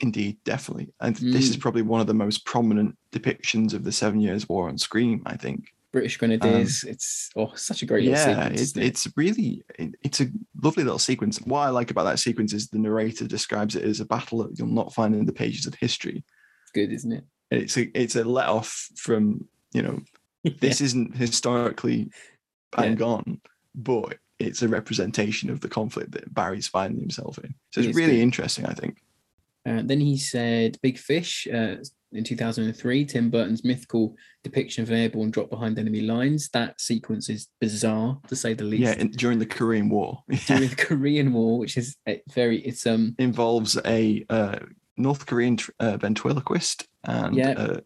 [0.00, 0.88] Indeed, definitely.
[1.00, 1.60] And this is Mm.
[1.60, 5.36] probably one of the most prominent depictions of the Seven Years' War on screen, I
[5.36, 5.72] think.
[5.92, 6.84] British Grenadiers.
[6.84, 8.60] it's oh, such a great little Um, yeah, sequence.
[8.60, 8.84] it's, it?
[8.84, 10.30] it's really it- it's a
[10.62, 11.40] lovely little sequence.
[11.40, 14.58] What I like about that sequence is the narrator describes it as a battle that
[14.58, 16.22] you'll not find in the pages of history.
[16.74, 17.24] good, isn't it?
[17.50, 20.02] It's a it's a let off from you know
[20.60, 22.10] this isn't historically
[22.76, 23.40] bang on,
[23.74, 27.54] but it's a representation of the conflict that Barry's finding himself in.
[27.70, 28.22] So It it's really good.
[28.22, 28.98] interesting, I think.
[29.66, 31.76] Uh, then he said Big Fish uh,
[32.12, 36.48] in 2003, Tim Burton's mythical depiction of an airborne drop behind enemy lines.
[36.50, 38.82] That sequence is bizarre to say the least.
[38.84, 41.96] Yeah, in, during the Korean War, During the Korean War, which is
[42.32, 44.60] very, it's um, involves a uh,
[44.96, 47.78] North Korean tr- uh, ventriloquist and Yeah.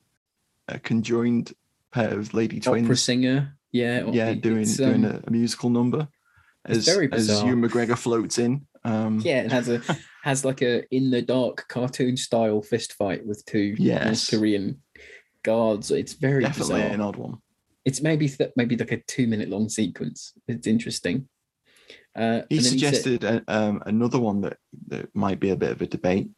[0.69, 1.53] a conjoined
[1.91, 2.87] pair of lady twins.
[2.87, 3.57] Opera singer.
[3.73, 4.05] Yeah.
[4.11, 6.09] yeah, doing it's, doing um, a, a musical number.
[6.67, 7.29] As, very as.
[7.29, 8.67] Ewan McGregor floats in.
[8.85, 9.81] Um, Yeah, it has a
[10.23, 14.05] has like a in the dark cartoon style fist fight with two Yes.
[14.31, 14.83] North Korean
[15.43, 15.91] guards.
[15.91, 16.93] It's very definitely bizarre.
[16.95, 17.39] an odd one.
[17.85, 20.33] It's maybe th- maybe like a two minute long sequence.
[20.49, 21.29] It's interesting.
[22.15, 25.57] Uh, He and then said- suggested a, um, another one that, that might be a
[25.57, 26.29] bit of a debate.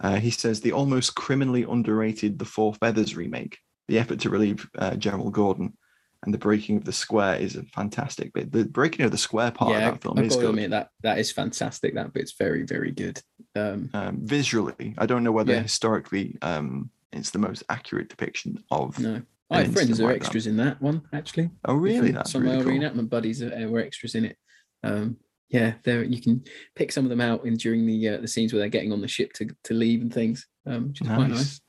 [0.00, 4.68] Uh, he says the almost criminally underrated The Four Feathers remake, the effort to relieve
[4.78, 5.76] uh, General Gordon,
[6.24, 8.50] and the breaking of the square is a fantastic bit.
[8.50, 10.50] The breaking of the square part yeah, of that film I've is good.
[10.50, 11.94] admit that that is fantastic.
[11.94, 13.22] That bit's very very good.
[13.54, 15.62] Um, Um, visually, I don't know whether Yeah.
[15.62, 18.98] historically um, it's the most accurate depiction of.
[18.98, 20.24] no, my friends are like that.
[20.26, 21.50] extras in that one actually.
[21.64, 22.10] Oh, really?
[22.10, 22.72] That's some really cool.
[22.72, 24.36] reenactment buddies are, uh, were extras in it.
[24.82, 25.16] Um,
[25.48, 28.52] yeah, there you can pick some of them out in during the uh, the scenes
[28.52, 31.28] where they're getting on the ship to, to leave and things, um, which is quite
[31.28, 31.38] nice.
[31.38, 31.60] Nice.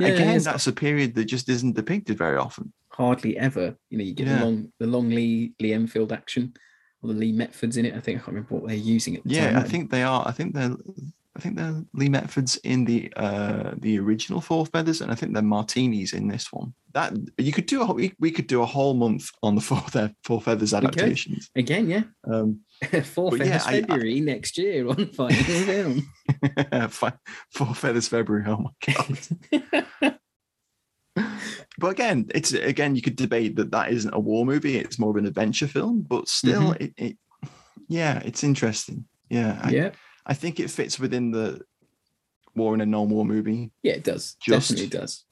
[0.00, 2.72] Yeah, Again, that's a period that just isn't depicted very often.
[3.00, 3.74] Hardly ever.
[3.90, 4.38] You know, you get Yeah.
[4.38, 6.52] the long the long Lee Lee Enfield action
[7.02, 7.94] or the Lee Metfords in it.
[7.94, 9.56] I think I can't remember what they're using at the Yeah, time.
[9.62, 10.22] I think they are.
[10.26, 10.76] I think they're.
[11.36, 15.32] I think they're Lee Metfords in the uh the original Four Feathers, and I think
[15.32, 16.74] they're Martinis in this one.
[16.92, 19.60] That you could do a whole, we, we could do a whole month on the
[19.60, 21.48] Four Fe- Four Feathers adaptations.
[21.54, 22.60] again, yeah, Um,
[23.04, 26.08] fourth But yeah, Feathers I- I- February next year on Fighting Film.
[26.90, 27.12] Fi-
[27.54, 28.44] Four Feathers February.
[28.48, 28.94] Oh my
[30.02, 30.18] god!
[31.80, 35.10] But again, it's again you could debate that that isn't a war movie; it's more
[35.10, 36.02] of an adventure film.
[36.02, 37.16] But still, it, it
[37.88, 39.06] yeah, it's interesting.
[39.28, 39.90] Yeah, I, yeah,
[40.26, 41.62] I think it fits within the
[42.54, 43.70] war in a non-war movie.
[43.82, 44.36] yeah, it does.
[44.40, 45.24] Just- Definitely does.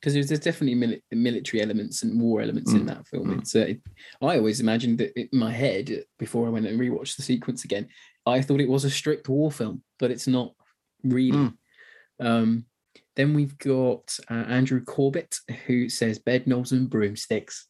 [0.00, 3.28] Because there's, definitely mili- military elements and war elements in Mm, that film.
[3.28, 3.38] mm.
[3.38, 3.80] It's uh, it,
[4.20, 7.86] I always imagined that in my head before I went and rewatched the sequence again.
[8.26, 10.54] I thought it was a strict war film, but it's not
[11.04, 11.38] really.
[11.38, 11.54] Mm.
[12.18, 12.64] Um,
[13.16, 17.66] then we've got uh, Andrew Corbett who says bed knobs and broomsticks.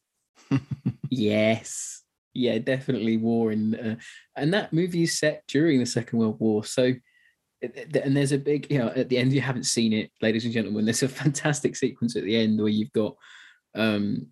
[1.11, 2.02] yes,
[2.35, 3.96] yeah, definitely war in, uh,
[4.37, 6.64] and that movie is set during the Second World War.
[6.64, 6.94] So,
[7.61, 10.44] it- and there's a big, you know, at the end you haven't seen it, ladies
[10.44, 10.85] and gentlemen.
[10.85, 13.16] There's a fantastic sequence at the end where you've got,
[13.74, 14.26] um,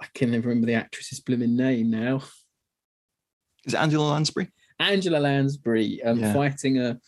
[0.00, 2.22] I can never remember the actress's blooming name now.
[3.64, 4.50] Is it Angela Lansbury?
[4.78, 6.32] Angela Lansbury um, Yeah.
[6.34, 6.98] fighting a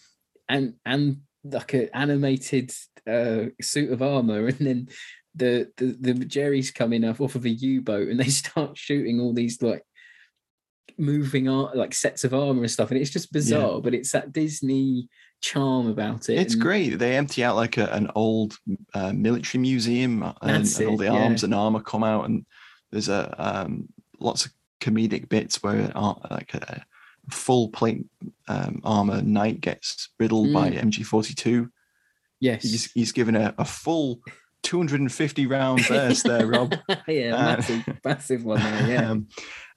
[0.48, 2.72] and and like an animated
[3.06, 4.88] uh, suit of armor, and then
[5.34, 9.20] the the the Jerry's coming off off of a U boat, and they start shooting
[9.20, 9.84] all these like
[10.98, 14.32] moving art like sets of armor and stuff, and it's just bizarre, but it's that
[14.32, 15.08] Disney
[15.40, 16.38] charm about it.
[16.38, 16.98] It's and great.
[16.98, 18.56] They empty out like a, an old
[18.94, 21.12] uh, military museum, and, and all the yeah.
[21.12, 22.46] arms and armor come out, and
[22.90, 23.88] there's a um,
[24.18, 26.84] lots of comedic bits where uh, like a
[27.30, 28.04] full plate
[28.48, 30.90] um, armor knight gets riddled by Mm.
[30.90, 31.70] MG42.
[32.40, 34.20] Yes, He's he's given a, a full
[34.62, 36.74] 250 round burst there, Rob.
[37.08, 38.88] yeah, Uh, massive, massive one there.
[38.88, 39.28] Yeah, Um,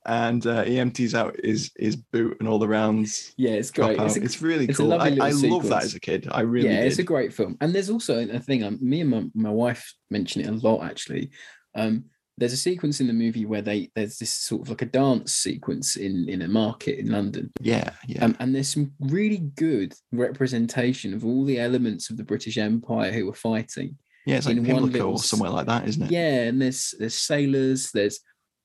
[0.06, 3.34] and uh, he empties out his his boot and all the rounds.
[3.38, 4.00] yeah, it's great.
[4.00, 4.93] It's It's, really it's a cool.
[4.93, 6.28] I, lovely I little love that as a kid.
[6.32, 6.88] I really yeah, did.
[6.88, 7.58] it's a great film.
[7.62, 8.63] And there's also a thing.
[8.63, 11.32] Um, me and my, my wife mention it a lot actually.
[11.76, 12.06] Um,
[12.39, 15.36] there's a sequence in the movie where they there's this sort of like a dance
[15.36, 18.23] sequence in in a market in London, yeah, yeah.
[18.25, 23.12] um, and there's some really good representation of all the elements of the British Empire
[23.12, 23.97] who were fighting.
[24.25, 26.12] yeah, it's like in Pimlico little or somewhere like that, isn't it?
[26.12, 28.19] Yeah, and there's there's sailors, there's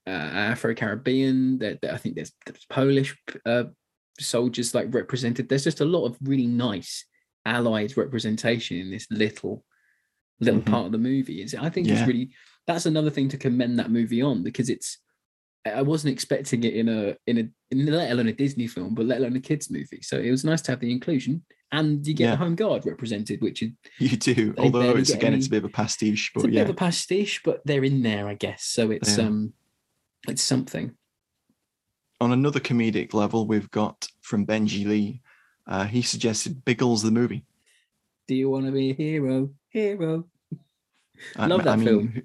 [0.06, 3.64] uh, Afro Caribbean, there, there- I think there's, there's Polish uh,
[4.20, 5.48] soldiers like represented.
[5.48, 7.06] There's just a lot of really nice
[7.46, 9.64] allied representation in this little
[10.40, 10.66] little Mhm.
[10.70, 11.42] part of the movie.
[11.42, 11.98] Is I think Yeah.
[12.00, 12.30] it's really
[12.66, 14.98] that's another thing to commend that movie on because it's
[15.66, 18.94] I I wasn't expecting it in a in a in let alone a Disney film,
[18.94, 20.00] but let alone a kids movie.
[20.02, 22.30] So it was nice to have the inclusion, and you get Yeah.
[22.32, 24.54] the Home Guard represented, which is You do.
[24.58, 26.74] Although it's again, it's a bit of a pastiche, it's but a bit of a
[26.74, 28.64] pastiche, but they're in there, I guess.
[28.64, 29.24] So it's Yeah.
[29.26, 29.52] um,
[30.28, 30.94] it's something.
[32.20, 35.20] On another comedic level, we've got from Benji Lee.
[35.66, 37.44] Uh, he suggested Biggles the movie.
[38.28, 39.50] Do you want to be a hero?
[39.70, 40.24] Hero.
[41.36, 42.22] I, Love I that mean, film.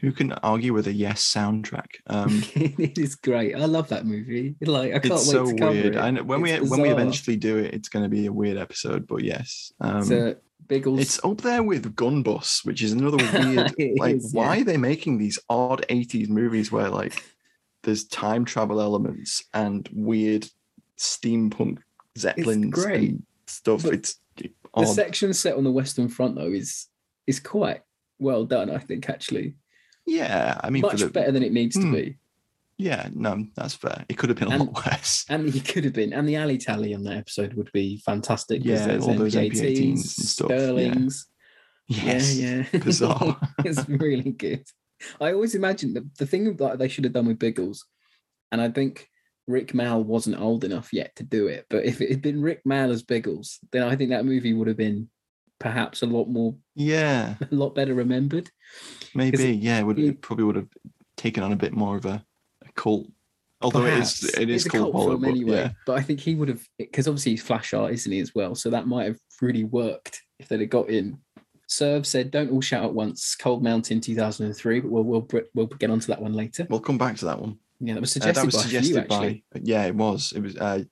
[0.00, 1.96] Who, can argue with a yes soundtrack?
[2.06, 3.54] Um, it is great.
[3.54, 4.56] I love that movie.
[4.60, 5.96] Like I can't it's wait so to cover weird.
[5.96, 5.98] it.
[5.98, 8.32] I know when we It's when we eventually do it, it's going to be a
[8.32, 9.06] weird episode.
[9.06, 11.00] But yes, um, it's Biggles.
[11.00, 13.74] it's up there with Gun which is another weird.
[13.98, 14.62] Like, is, why yeah.
[14.62, 17.22] are they making these odd '80s movies where like
[17.82, 20.46] there's time travel elements and weird
[20.96, 21.78] steampunk
[22.16, 23.10] zeppelins great.
[23.10, 23.82] and stuff?
[23.82, 26.86] But it's the section set on the Western Front though is
[27.26, 27.82] is quite
[28.18, 28.70] well done.
[28.70, 29.56] I think actually
[30.06, 31.92] yeah, I mean, much the, better than it needs to Hmm.
[31.94, 32.16] be.
[32.78, 34.06] Yeah, no, that's fair.
[34.08, 35.26] It could have been a And- lot worse.
[35.28, 38.64] And he could have been, and the alley tally on that episode would be fantastic.
[38.64, 40.56] Yeah, all those MP18s, MP18s and stuff, yeah.
[40.58, 41.26] Sterlings.
[41.88, 42.80] Yes, Yeah, yeah.
[42.84, 43.38] bizarre.
[43.64, 44.64] it's really good.
[45.20, 47.84] I always imagine the, the thing that they should have done with Biggles,
[48.52, 49.08] and I think
[49.46, 51.66] Rik Mayall wasn't old enough yet to do it.
[51.68, 54.68] But if it had been Rik Mayall as Biggles, then I think that movie would
[54.68, 55.08] have been
[55.60, 58.50] perhaps a lot more, yeah, a lot better remembered.
[59.14, 59.52] maybe.
[59.54, 60.68] Yeah, it would it probably would have
[61.16, 62.24] taken on a bit more of a,
[62.66, 63.06] a cult.
[63.62, 64.38] Although it is, Perhaps.
[64.38, 65.56] it is it's cult, cult horror, but anyway.
[65.56, 68.54] yeah, But I think he would have, because obviously he's Flashheart, isn't he, as well?
[68.54, 71.18] So that might have really worked if they'd have got in.
[71.66, 75.04] Serve said, "Don't all shout at once." Cold Mountain, two thousand and three, but we'll
[75.04, 76.66] we'll we'll get onto that one later.
[76.70, 77.58] we'll come back to that one.
[77.80, 79.44] Yeah, that was Uh, suggested that was by suggested you, actually.
[79.52, 80.32] by yeah, it was.
[80.34, 80.82] It was uh,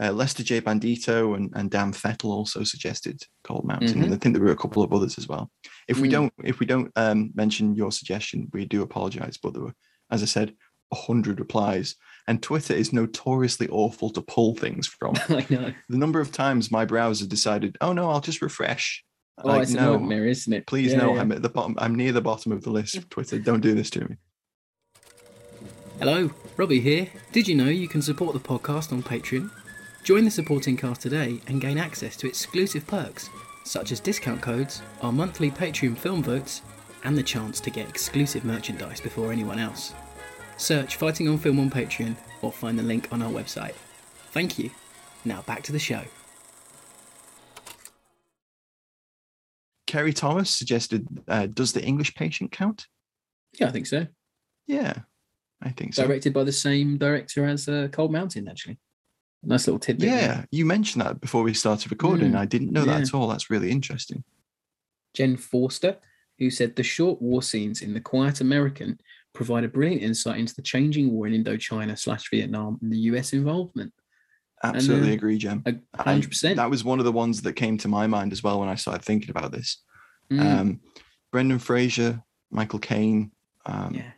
[0.00, 0.60] uh, Lester J.
[0.60, 4.56] Bandito and, and Dan Fettel also suggested Cold Mountain, and I think there were a
[4.56, 5.50] couple of others as well.
[5.88, 6.12] If we Mm.
[6.12, 9.36] don't if we don't um, mention your suggestion, we do apologize.
[9.42, 9.74] But there were,
[10.10, 10.54] as I said,
[10.92, 15.14] a hundred replies, and Twitter is notoriously awful to pull things from.
[15.28, 15.72] I know.
[15.88, 19.04] the number of times my browser decided, oh no, I'll just refresh.
[19.42, 20.66] Oh, Like, it's a no, nightmare, isn't it?
[20.66, 21.20] Please Yeah, no, yeah.
[21.20, 21.74] I'm at the bottom.
[21.78, 23.38] I'm near the bottom of the list of Twitter.
[23.38, 24.16] Don't do this to me.
[25.98, 27.08] Hello, Robbie here.
[27.32, 29.50] Did you know you can support the podcast on Patreon?
[30.08, 33.28] Join the supporting cast today and gain access to exclusive perks,
[33.64, 36.62] such as discount codes, our monthly Patreon film votes,
[37.04, 39.92] and the chance to get exclusive merchandise before anyone else.
[40.56, 43.74] Search Fighting on Film on Patreon or find the link on our website.
[44.30, 44.70] Thank you.
[45.26, 46.00] Now back to the show.
[49.86, 52.86] Kerry Thomas suggested, uh, does the English patient count?
[53.60, 54.06] Yeah, I think so.
[54.66, 55.00] Yeah,
[55.60, 56.06] I think so.
[56.06, 58.78] Directed by the same director as uh, Cold Mountain, actually.
[59.42, 60.08] Nice little tidbit.
[60.10, 60.20] there.
[60.20, 62.32] Yeah, you mentioned that before we started recording.
[62.32, 63.28] Mm, I didn't know that at all.
[63.28, 64.24] That's really interesting.
[65.14, 65.96] Jen Forster,
[66.38, 69.00] who said the short war scenes in The Quiet American
[69.34, 73.32] provide a brilliant insight into the changing war in Indochina slash Vietnam and the US
[73.32, 73.92] involvement.
[74.64, 75.62] Absolutely uh, agree, Jen.
[75.66, 76.56] A I- hundred percent.
[76.56, 78.74] That was one of the ones that came to my mind as well when I
[78.74, 79.82] started thinking about this.
[80.32, 80.80] Mm, Um,
[81.30, 83.30] Brendan Fraser, Michael Caine,
[83.66, 84.10] um, yeah.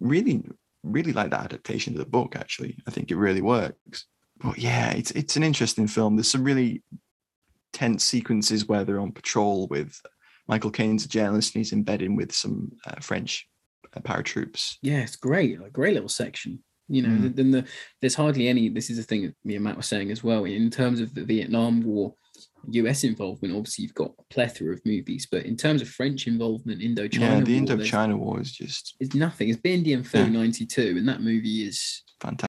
[0.00, 0.42] really,
[0.82, 2.34] really like that adaptation of the book.
[2.34, 4.06] Actually, I think it really works.
[4.42, 6.16] But yeah, it's it's an interesting film.
[6.16, 6.82] There's some really
[7.72, 9.98] tense sequences where they're on patrol with
[10.48, 13.48] Michael Caine's a journalist and he's embedded with some uh, French
[13.96, 14.76] uh, paratroops.
[14.82, 15.58] Yeah, it's great.
[15.64, 16.62] A great little section.
[16.88, 17.36] You know, Mm.
[17.36, 17.64] then the
[18.00, 18.68] there's hardly any.
[18.68, 20.44] This is the thing that me and Matt were saying as well.
[20.44, 22.14] In terms of the Vietnam War,
[22.70, 26.82] US involvement, obviously you've got a plethora of movies, but in terms of French involvement,
[26.82, 29.48] in Indochina, yeah, the War, Indochina War is just It's nothing.
[29.48, 30.26] It's Dien Bien Phu Yeah.
[30.28, 32.48] 92, and that movie is fantastic.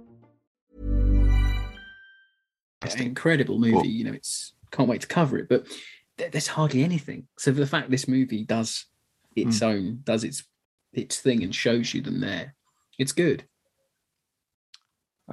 [2.83, 3.87] An incredible movie.
[3.87, 5.67] you know, it's can't wait to cover it, but
[6.17, 7.27] th- there's hardly anything.
[7.37, 8.85] So the fact this movie does
[9.35, 9.65] its Hmm.
[9.65, 10.43] own, does its
[10.93, 12.55] its thing, and shows you them there,
[12.97, 13.45] it's good.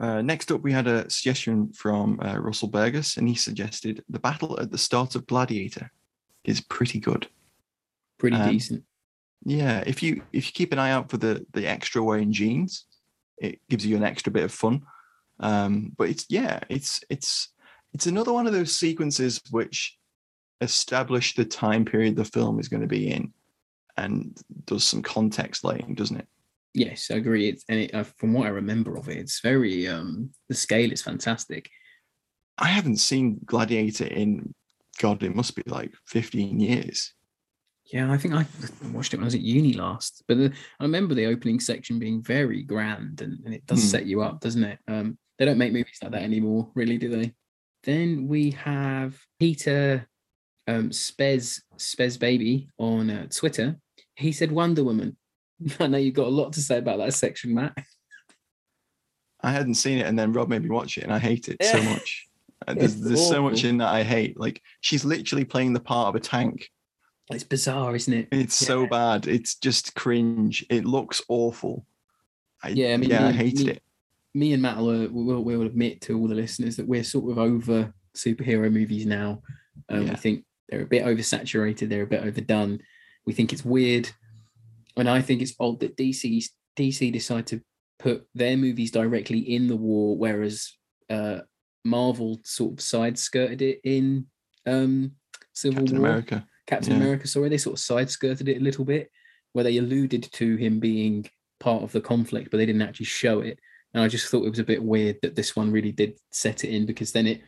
[0.00, 4.20] Uh, next up, we had a suggestion from uh, Russell Burgess, and he suggested the
[4.20, 5.90] battle at the start of Gladiator
[6.44, 7.26] is pretty good.
[8.18, 8.84] Pretty Um, decent.
[9.44, 12.87] Yeah, if you if you keep an eye out for the the extra wearing jeans,
[13.38, 14.82] it gives you an extra bit of fun.
[15.40, 17.48] Um, but it's yeah, it's it's
[17.92, 19.96] it's another one of those sequences which
[20.61, 23.33] establish the time period the film is going to be in,
[23.96, 26.29] and does some context laying, doesn't it?
[26.74, 27.48] Yes, I agree.
[27.48, 30.92] It's and it, uh, from what I remember of it, it's very um the scale
[30.92, 31.70] is fantastic.
[32.59, 34.53] I haven't seen Gladiator in
[35.01, 37.14] God, it must be like fifteen years.
[37.93, 38.45] Yeah, I think I
[38.93, 41.99] watched it when I was at uni last, but the, I remember the opening section
[41.99, 43.89] being very grand, and, and it does Hmm.
[43.89, 44.78] set you up, doesn't it?
[44.86, 47.32] Um, they don't make movies like that anymore, really, do they?
[47.84, 50.09] Then we have Peter
[50.66, 53.76] um, Spez Spez Baby on uh, Twitter.
[54.16, 55.16] He said Wonder Woman.
[55.80, 57.76] I know you've got a lot to say about that section, Matt.
[59.41, 61.62] I hadn't seen it, and then Rob made me watch it, and I hate it
[61.62, 62.26] so much.
[62.66, 64.39] Uh, There's, there's so much in that I hate.
[64.39, 66.68] Like she's literally playing the part of a tank.
[67.30, 68.28] It's bizarre, isn't it?
[68.32, 69.28] It's so bad.
[69.28, 70.66] It's just cringe.
[70.68, 71.86] It looks awful.
[72.64, 73.82] I, Yeah, I mean, yeah, I hated me- it.
[74.35, 77.39] Me and Matt will, will, will admit to all the listeners that we're sort of
[77.39, 79.43] over superhero movies now.
[79.89, 80.11] Um, Yeah.
[80.11, 82.81] We think they're a bit oversaturated, they're a bit overdone.
[83.26, 84.11] We think it's weird,
[84.97, 86.49] and I think it's odd that DC
[86.79, 87.61] DC decide to
[87.99, 90.72] put their movies directly in the war, whereas
[91.11, 91.41] uh,
[91.85, 94.26] Marvel sort of side skirted it in
[94.66, 95.12] um,
[95.53, 96.09] Civil Captain War.
[96.09, 96.47] America.
[96.66, 97.03] Captain Yeah.
[97.03, 99.11] America, sorry, they sort of side skirted it a little bit,
[99.53, 101.29] where they alluded to him being
[101.61, 103.59] part of the conflict, but they didn't actually show it.
[103.95, 106.64] And I just thought it was a bit weird that this one really did set
[106.64, 107.41] it in because then it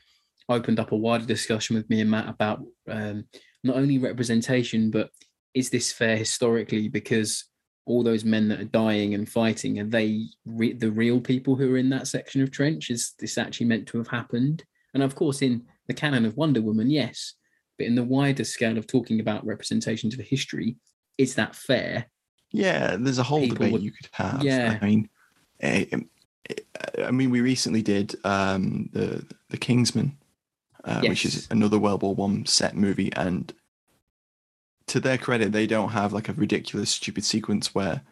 [0.48, 3.24] opened up a wider discussion with me and Matt about um,
[3.62, 5.10] not only representation, but
[5.54, 6.88] is this fair historically?
[6.88, 7.44] Because
[7.86, 11.74] all those men that are dying and fighting, are they re- the real people who
[11.74, 12.90] are in that section of trench?
[12.90, 14.64] Is this actually meant to have happened?
[14.94, 17.34] And of course, in the canon of Wonder Woman, yes.
[17.78, 20.76] But in the wider scale of talking about representations of history,
[21.18, 22.06] is that fair?
[22.52, 24.42] Yeah, there's a whole People debate would- you could have.
[24.42, 24.78] Yeah.
[24.80, 25.08] I mean,
[25.60, 25.84] eh,
[27.04, 30.16] I mean, we recently did um, the the Kingsman,
[30.84, 33.52] uh, which is another World War One set movie, and
[34.86, 38.02] to their credit, they don't have like a ridiculous, stupid sequence where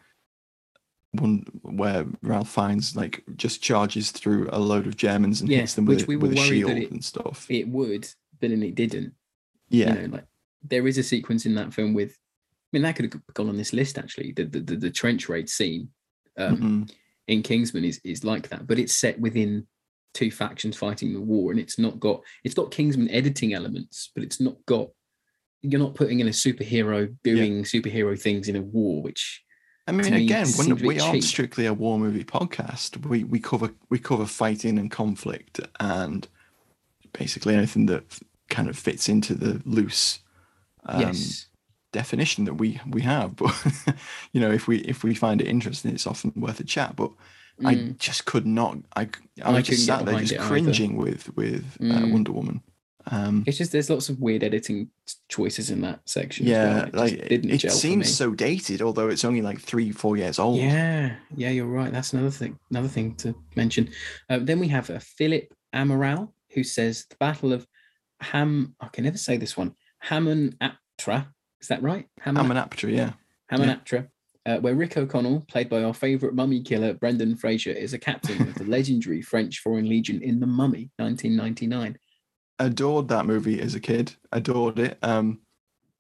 [1.13, 5.75] one where Ralph Fiennes like just charges through a load of Germans and Yeah, hits
[5.75, 7.47] them which with, we a- with a shield it- and stuff.
[7.51, 8.03] It would,
[8.39, 9.15] but then it didn't.
[9.71, 10.27] yeah, You know, like
[10.63, 13.57] there is a sequence in that film with, I mean, that could have gone on
[13.57, 14.33] this list actually.
[14.33, 15.89] The the, the, the trench raid scene
[16.37, 16.91] um, Mhm.
[17.29, 19.67] In Kingsman is is like that, but it's set within
[20.15, 24.25] two factions fighting the war, and it's not got it's got Kingsman editing elements, but
[24.25, 24.89] it's not got.
[25.61, 29.43] You're not putting in a superhero doing superhero things in a war, which
[29.89, 33.99] I mean, again, when we aren't strictly a war movie podcast, we, we cover we
[33.99, 36.29] cover fighting and conflict and
[37.13, 38.05] basically anything that
[38.51, 40.21] kind of fits into the loose
[40.87, 41.48] um, yes,
[42.03, 43.29] definition that we we have.
[43.41, 43.53] But
[44.33, 46.91] you know, if we if we find it interesting, it's often worth a chat.
[46.97, 47.11] But
[47.71, 47.99] I Mm.
[47.99, 48.73] just could not.
[49.01, 49.03] I
[49.45, 50.47] I I just sat there just it either.
[50.49, 52.13] cringing with with uh, Mm.
[52.13, 52.61] Wonder Woman.
[53.11, 54.91] Um, it's just there's lots of weird editing
[55.29, 56.47] choices in that section.
[56.47, 56.87] yeah, well.
[56.89, 60.39] It like it, didn't it seems so dated, although it's only like three four years
[60.39, 60.59] old.
[60.61, 61.93] Yeah, yeah, you're right.
[61.93, 62.59] That's another thing.
[62.71, 63.85] Another thing to mention.
[64.31, 67.67] Uh, then we have uh, Philip Amaral, who says the Battle of
[68.21, 68.75] Ham.
[68.85, 69.71] I can never say this one.
[70.09, 71.27] Hamunaptra.
[71.61, 72.07] Is that right?
[72.25, 72.37] I'm
[72.91, 73.13] yeah.
[73.49, 73.75] Hammon yeah.
[74.47, 78.41] Uh, where Rick O'Connell, played by our favourite mummy killer Brendan Fraser, is a captain
[78.49, 81.99] of the legendary French Foreign Legion in The Mummy, 1999.
[82.59, 84.15] adored that movie as a kid.
[84.33, 84.99] Adored it.
[85.03, 85.41] Um,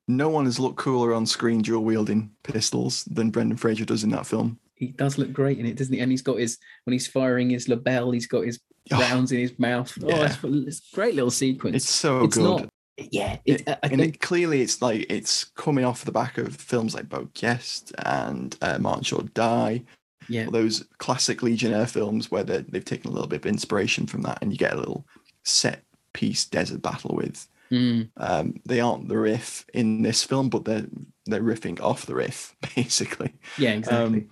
[0.07, 4.11] no one has looked cooler on screen dual wielding pistols than Brendan Fraser does in
[4.11, 4.59] that film.
[4.75, 6.01] He does look great in it, doesn't he?
[6.01, 9.39] And he's got his when he's firing his Lebel, he's got his Oh, rounds in
[9.41, 9.93] his mouth.
[10.03, 10.25] Oh, Yeah.
[10.25, 11.77] it's, it's a great little sequence.
[11.77, 12.43] it's so it's good.
[12.63, 12.69] not.
[13.13, 16.13] Yeah, it, It- I- I and think it, clearly, it's like it's coming off the
[16.13, 19.83] back of films like Beau Geste and uh, March or Die,
[20.29, 24.23] yeah, those classic Legionnaire films where they- they've taken a little bit of inspiration from
[24.23, 25.07] that, and you get a little
[25.45, 27.47] set piece desert battle with.
[27.71, 30.87] Mm, Um, they aren't the Rif in this film, but they're
[31.27, 33.35] they're riffing off the Rif basically.
[33.59, 34.21] yeah, exactly.
[34.21, 34.29] Um,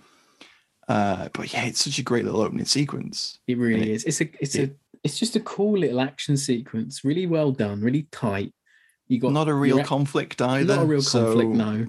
[0.87, 3.39] uh, but yeah, it's such a great little opening sequence.
[3.47, 4.03] it really it- is.
[4.05, 4.73] It's a it's it- a
[5.03, 7.03] it's just a cool little action sequence.
[7.03, 7.81] Really well done.
[7.81, 8.53] Really tight.
[9.07, 10.75] You got Not a real conflict either.
[10.75, 11.51] Not a real conflict.
[11.51, 11.87] so No.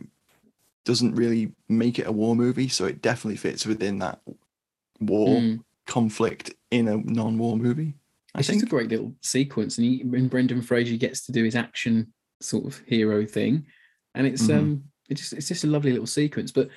[0.85, 4.21] Doesn't really make it a war movie, so it definitely fits within that
[5.01, 5.65] war Mm.
[5.87, 7.95] conflict in a non-war movie.
[8.35, 8.61] I It's think.
[8.61, 12.13] just a great little sequence, and he, when Brendan Fraser gets to do his action
[12.41, 13.67] sort of hero thing,
[14.15, 14.57] and it's Mhm.
[14.59, 16.53] um, it's just it's just a lovely little sequence.
[16.53, 16.69] But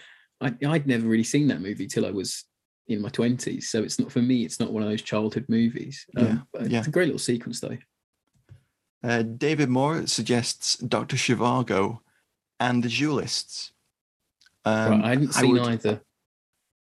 [0.42, 2.46] I I'd never really seen that movie till I was
[2.88, 4.44] in my twenties, so it's not for me.
[4.44, 6.06] It's not one of those childhood movies.
[6.18, 6.80] Um, Yeah, yeah.
[6.80, 7.78] It's a great little sequence though.
[9.04, 12.00] Uh, David Moore suggests Doctor Zhivago
[12.60, 13.72] and the Duelists.
[14.66, 16.02] Um, right, I hadn't seen would- either.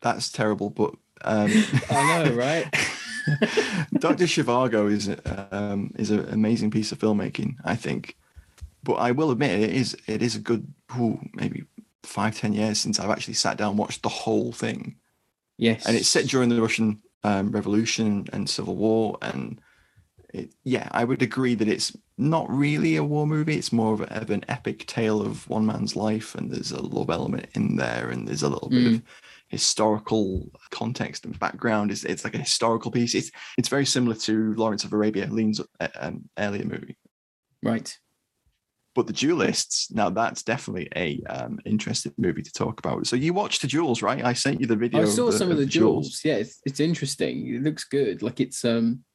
[0.01, 0.95] That's terrible, but
[1.25, 1.51] um,
[1.89, 2.65] I know, right?
[3.99, 5.09] Doctor Zhivago is
[5.51, 8.15] um, is an amazing piece of filmmaking, I think.
[8.81, 11.65] But I will admit it is it is a good ooh, maybe
[12.03, 14.95] five ten years since I've actually sat down and watched the whole thing,
[15.59, 19.59] Yes, and it's set during the Russian um, Revolution and Civil War, and
[20.33, 23.57] it, yeah, I would agree that it's not really a war movie.
[23.57, 26.81] It's more of, a, of an epic tale of one man's life, and there's a
[26.81, 29.01] love element in there, and there's a little bit of
[29.49, 31.91] historical context and background.
[31.91, 33.13] It's, it's like a historical piece.
[33.13, 36.97] It's it's very similar to Lawrence of Arabia, Lean's uh, um, earlier movie.
[37.61, 37.97] right.
[38.99, 43.07] But the Duelists, now that's definitely a um, interesting movie to talk about.
[43.07, 44.25] So you watched the Duels, right?
[44.25, 45.03] I sent you the video.
[45.03, 46.07] I saw of the, some of the, Duels.
[46.07, 46.21] duels.
[46.25, 47.47] Yeah, it's, it's interesting.
[47.47, 48.21] It looks good.
[48.21, 49.05] Like it's um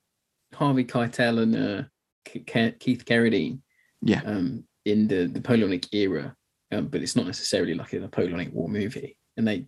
[0.55, 1.83] Harvey Keitel and uh,
[2.25, 3.59] Ke- Keith Carradine
[4.01, 6.35] Yeah, um in the the Napoleonic era,
[6.73, 9.19] um, but it's not necessarily like a Napoleonic War movie.
[9.37, 9.67] And they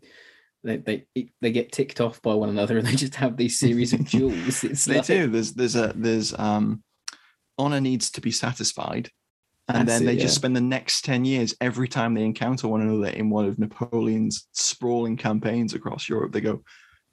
[0.64, 3.92] they they they get ticked off by one another, and they just have these series
[3.92, 4.64] of duels.
[4.64, 5.26] It's they like, do.
[5.26, 6.82] There's there's a there's um
[7.58, 9.10] honor needs to be satisfied.
[9.68, 12.68] And That's then it, they just spend the next 10 years every time they encounter
[12.68, 16.32] one another in one of Napoleon's sprawling campaigns across Europe.
[16.32, 16.62] They go,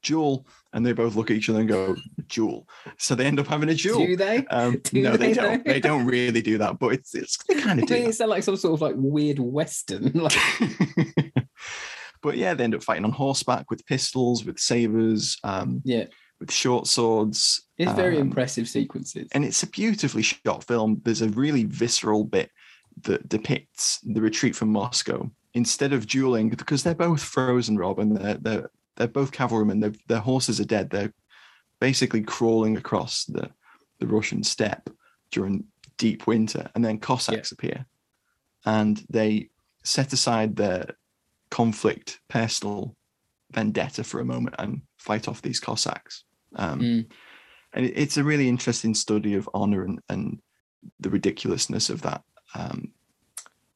[0.04, 0.46] duel.
[0.72, 1.96] And they both look at each other and go,
[2.28, 2.68] duel.
[2.98, 4.06] So they end up having a duel.
[4.06, 4.46] Do they?
[4.48, 5.66] Um, Do no, they, they don't.
[5.66, 8.12] They don't really do that, but it's it's they kind of They do.
[8.12, 10.12] sound like some sort of like weird western.
[10.14, 10.38] Like
[12.22, 16.06] but yeah, they end up fighting on horseback with pistols, with sabers, um, yeah,
[16.40, 17.68] with short swords.
[17.78, 19.28] It's very um, impressive sequences.
[19.34, 21.02] and it's a beautifully shot film.
[21.04, 22.52] There's a really visceral bit
[23.04, 28.16] that depicts the retreat from Moscow instead of dueling because they're both frozen, Rob, and
[28.18, 29.80] they're they're, they're both cavalrymen.
[29.80, 30.90] Their their horses are dead.
[30.90, 31.14] They're
[31.80, 33.50] basically crawling across the
[34.00, 34.90] the Russian steppe
[35.32, 35.64] during
[35.98, 37.86] deep winter, and then Cossacks appear,
[38.66, 39.50] and they
[39.84, 40.86] set aside their
[41.50, 42.96] conflict, personal
[43.52, 46.24] vendetta for a moment, and fight off these Cossacks.
[46.56, 47.06] Um, Mm.
[47.74, 50.40] And it's a really interesting study of honor and, and
[51.00, 52.22] the ridiculousness of that
[52.56, 52.92] um,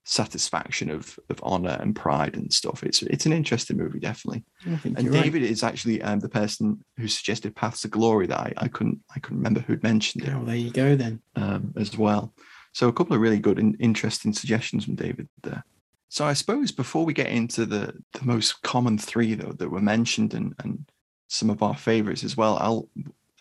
[0.04, 2.84] satisfaction of of honor and pride and stuff.
[2.84, 4.46] It's it's an interesting movie, definitely.
[4.66, 5.24] And you're right.
[5.24, 9.00] David is actually um, the person who suggested Paths to Glory that I, I couldn't
[9.16, 11.22] I couldn't remember who'd mentioned it Oh, there you go then.
[11.36, 12.34] um, as well.
[12.74, 15.64] So a couple of really good and interesting suggestions from David there.
[16.10, 19.82] So I suppose before we get into the the most common three though that were
[19.82, 20.90] mentioned and and
[21.30, 22.88] some of our favorites as well, I'll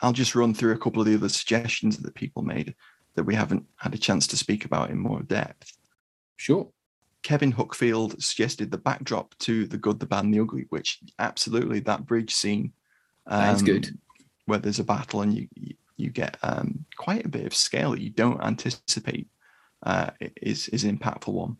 [0.03, 2.75] I'll just run through a couple of the other suggestions that people made
[3.15, 5.73] that we haven't had a chance to speak about in more depth.
[6.37, 6.69] Sure.
[7.23, 11.81] Kevin Hookfield suggested the backdrop to The Good, the Bad, and the Ugly, which absolutely
[11.81, 12.73] that bridge scene.
[13.27, 13.99] That is good.
[14.45, 17.91] Where there's a battle and you you, you get um, quite a bit of scale
[17.91, 19.27] that you don't anticipate
[19.83, 21.57] uh, is is an impactful one.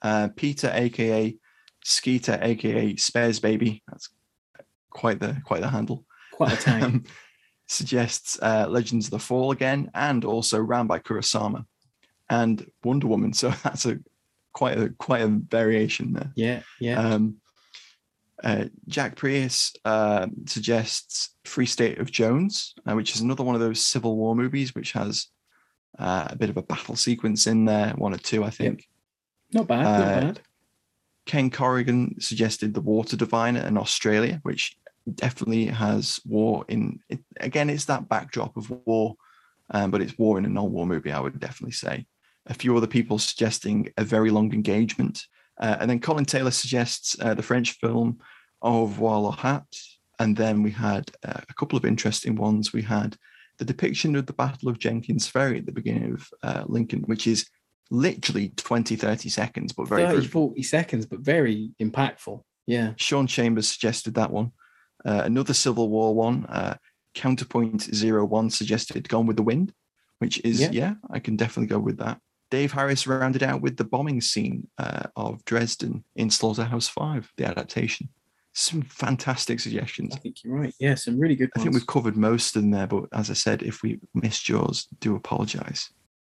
[0.00, 1.36] Uh, Peter, aka
[1.82, 4.10] Skeeter, aka Spares Baby, that's
[4.90, 6.04] quite the quite the handle.
[6.32, 6.82] Quite a tag.
[6.84, 7.04] um,
[7.74, 11.66] suggests uh, Legends of the Fall again, and also Ran by Kurosawa,
[12.30, 13.32] and Wonder Woman.
[13.32, 13.98] So that's a
[14.52, 16.32] quite a quite a variation there.
[16.34, 16.98] yeah, yeah.
[16.98, 17.36] Um,
[18.42, 23.60] uh, Jack Prius uh, suggests Free State of Jones, uh, which is another one of
[23.60, 25.28] those Civil War movies, which has
[25.98, 28.86] uh, a bit of a battle sequence in there, one or two, I think.
[29.52, 30.40] not bad, not uh, bad.
[31.26, 34.76] Ken Corrigan suggested The Water Diviner in Australia, which
[35.12, 37.20] definitely has war in it.
[37.40, 39.16] Again, it's that backdrop of war,
[39.70, 42.06] um, but it's war in a non war movie, I would definitely say.
[42.46, 45.26] A few other people suggesting A Very Long Engagement.
[45.58, 48.18] Uh, and then Colin Taylor suggests uh, the French film
[48.62, 49.64] Au revoir là-haut.
[50.18, 52.72] And then we had uh, a couple of interesting ones.
[52.72, 53.16] We had
[53.58, 57.26] the depiction of the Battle of Jenkins Ferry at the beginning of uh, Lincoln, which
[57.26, 57.46] is
[57.90, 60.30] literally 20, 30 seconds, but very 30, brutal.
[60.30, 62.42] 40 seconds, but very impactful.
[62.66, 62.92] Yeah.
[62.96, 64.52] Sean Chambers suggested that one.
[65.04, 66.76] Uh, another Civil War one, uh,
[67.14, 69.72] Counterpoint Zero One suggested Gone with the Wind,
[70.18, 70.70] which is, Yeah.
[70.72, 72.18] yeah, I can definitely go with that.
[72.50, 77.46] Dave Harris rounded out with the bombing scene uh, of Dresden in Slaughterhouse Five, the
[77.46, 78.08] adaptation.
[78.52, 80.14] Some fantastic suggestions.
[80.14, 80.72] I think you're right.
[80.78, 83.34] Yeah, some really good I think we've covered most of them there, but as I
[83.34, 85.90] said, if we missed yours, do apologize.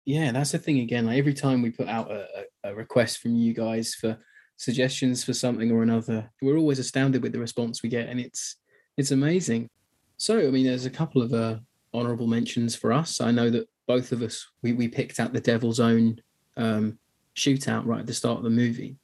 [0.05, 1.05] yeah, that's the thing again.
[1.05, 2.25] Like every time we put out a,
[2.63, 4.17] a request from you guys for
[4.57, 8.57] suggestions for something or another, we're always astounded with the response we get, and it's
[8.97, 9.69] it's amazing.
[10.17, 11.57] So, I mean, there's a couple of uh,
[11.93, 13.21] honourable mentions for us.
[13.21, 16.19] I know that both of us we we picked out the Devil's Own
[16.57, 16.99] um,
[17.35, 18.97] shootout right at the start of the movie,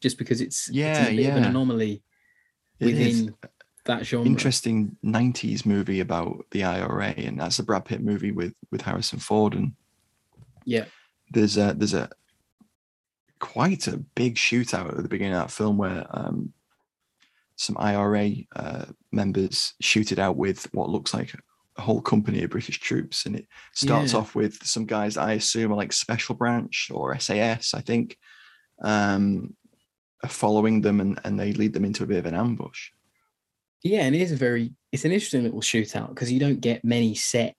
[0.00, 2.02] just because it's, it's Yeah, a bit of an anomaly
[2.80, 3.34] within
[3.84, 4.26] that genre.
[4.26, 9.18] interesting 90s movie about the IRA, and that's a Brad Pitt movie with with Harrison
[9.18, 9.72] Ford and
[10.64, 10.86] Yeah,
[11.30, 12.08] there's a there's a
[13.38, 16.52] quite a big shootout at the beginning of that film where um,
[17.56, 21.34] some IRA uh, members shoot it out with what looks like
[21.76, 24.20] a whole company of British troops, and it starts Yeah.
[24.20, 28.16] off with some guys I assume are like Special Branch or SAS, I think,
[28.82, 29.54] um,
[30.22, 32.90] are following them, and, and they lead them into a bit of an ambush.
[33.82, 36.82] Yeah, and it is a very it's an interesting little shootout because you don't get
[36.84, 37.54] many set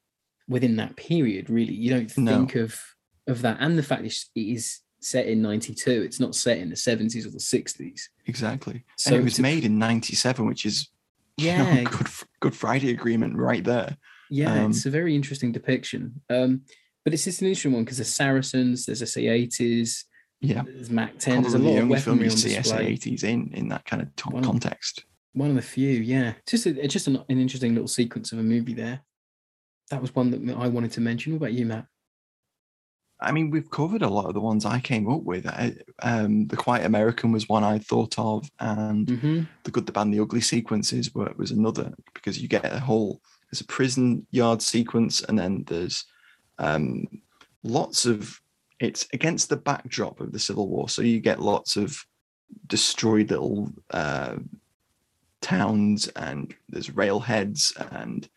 [0.49, 1.49] within that period.
[1.49, 2.31] Really, you don't No.
[2.39, 2.79] think of
[3.27, 5.89] of that, and the fact it's- it is set in '92.
[6.03, 8.01] It's not set in the '70s or the '60s.
[8.25, 8.83] Exactly.
[8.97, 10.89] So and it was made in 97, which is
[11.37, 12.07] you know, Yeah, good
[12.39, 13.97] Good Friday agreement right there.
[14.29, 16.21] yeah, um, it's a very interesting depiction.
[16.29, 16.61] Um,
[17.03, 20.03] but it's just an interesting one because there's Saracens, there's SA80s,
[20.41, 20.63] Yeah.
[20.65, 22.95] there's Mac 10, there's a lot the of only film weaponry you see display.
[22.97, 24.41] SA80s in in that kind of to- Wow.
[24.41, 25.05] context.
[25.33, 26.33] One of the few, yeah.
[26.41, 29.01] it's Just a, it's just an, an interesting little sequence of a movie there.
[29.91, 31.31] That was one that I wanted to mention.
[31.33, 31.85] What about you, Matt?
[33.19, 35.47] I mean, we've covered a lot of the ones I came up with.
[35.47, 39.41] I, um, the Quiet American was one I thought of, and Mm-hmm.
[39.63, 42.79] the Good, the Bad, and the Ugly sequences were, was another because you get a
[42.79, 46.05] whole there's a prison yard sequence, and then there's
[46.59, 47.07] um,
[47.63, 48.39] lots of
[48.79, 52.05] it's against the backdrop of the Civil War, so you get lots of
[52.67, 54.35] destroyed little uh,
[55.41, 58.29] towns, and there's railheads and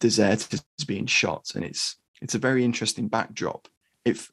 [0.00, 3.68] deserters being shot, and it's it's a very interesting backdrop.
[4.04, 4.30] If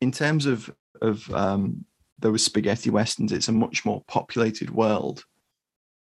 [0.00, 1.84] in terms of of um,
[2.18, 5.24] those spaghetti westerns, it's a much more populated world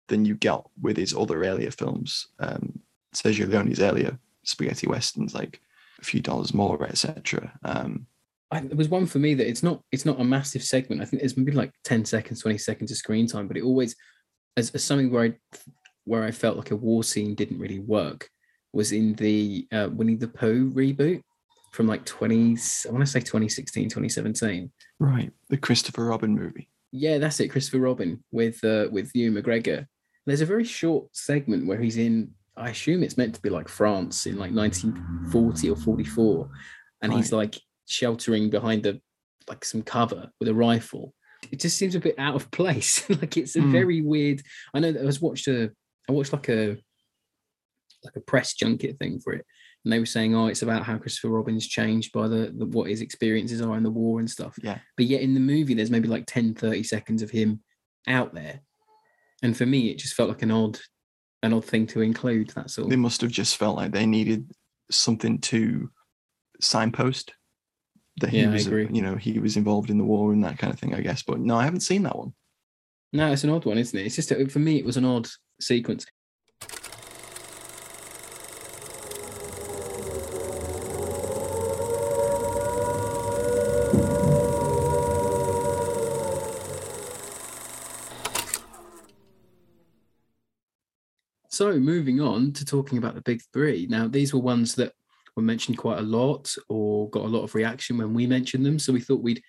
[0.08, 2.28] than you get with his other earlier films.
[2.40, 2.80] Um,
[3.16, 5.62] Sergio Leone's earlier spaghetti westerns, like
[6.00, 7.52] a few dollars more, etc.
[7.64, 8.08] Um,
[8.52, 11.02] there was one for me that it's not it's not a massive segment.
[11.02, 13.96] I think there's maybe like 10 seconds, 20 seconds of screen time, but it always
[14.58, 15.34] as, as something where I
[16.04, 18.30] where I felt like a war scene didn't really work
[18.74, 21.22] was in the uh, Winnie the Pooh reboot
[21.72, 24.72] from like 20s, I want to say 2016, 2017.
[25.00, 26.70] right, the Christopher Robin movie.
[26.92, 29.88] Yeah, that's it, Christopher Robin with uh, with Ewan McGregor.
[30.26, 32.32] There's a very short segment where he's in.
[32.58, 36.50] I assume it's meant to be like France in like 1940 or 44,
[37.02, 37.56] and he's like
[37.88, 39.00] sheltering behind the,
[39.48, 41.14] like some cover with a rifle.
[41.52, 43.10] It just seems a bit out of place.
[43.22, 43.72] like it's a Hmm.
[43.72, 44.42] very weird.
[44.74, 45.72] I know that I was watched a.
[46.10, 46.78] I watched like a
[48.04, 49.46] like a press junket thing for it,
[49.84, 52.90] and they were saying, "Oh, it's about how Christopher Robin's changed by the, the what
[52.90, 54.80] his experiences are in the war and stuff." Yeah.
[54.98, 57.62] But yet in the movie, there's maybe like 10, 30 seconds of him
[58.08, 58.62] out there.
[59.44, 60.80] And for me, it just felt like an odd,
[61.42, 62.52] an odd thing to include.
[62.56, 62.88] That's all.
[62.88, 64.52] They must have just felt like they needed
[64.92, 65.90] something to
[66.60, 67.34] signpost
[68.20, 68.88] that he Yeah, was, agree.
[68.92, 70.94] you know, he was involved in the war and that kind of thing.
[70.94, 72.34] I guess, but no, I haven't seen that one.
[73.14, 74.06] No, it's an odd one, isn't it?
[74.06, 75.28] It's just uh, for me, it was an odd
[75.60, 76.06] sequence.
[91.62, 93.86] So, moving on to talking about the big three.
[93.88, 94.94] Now, these were ones that
[95.36, 98.80] were mentioned quite a lot or got a lot of reaction when we mentioned them.
[98.80, 99.44] So, we thought we'd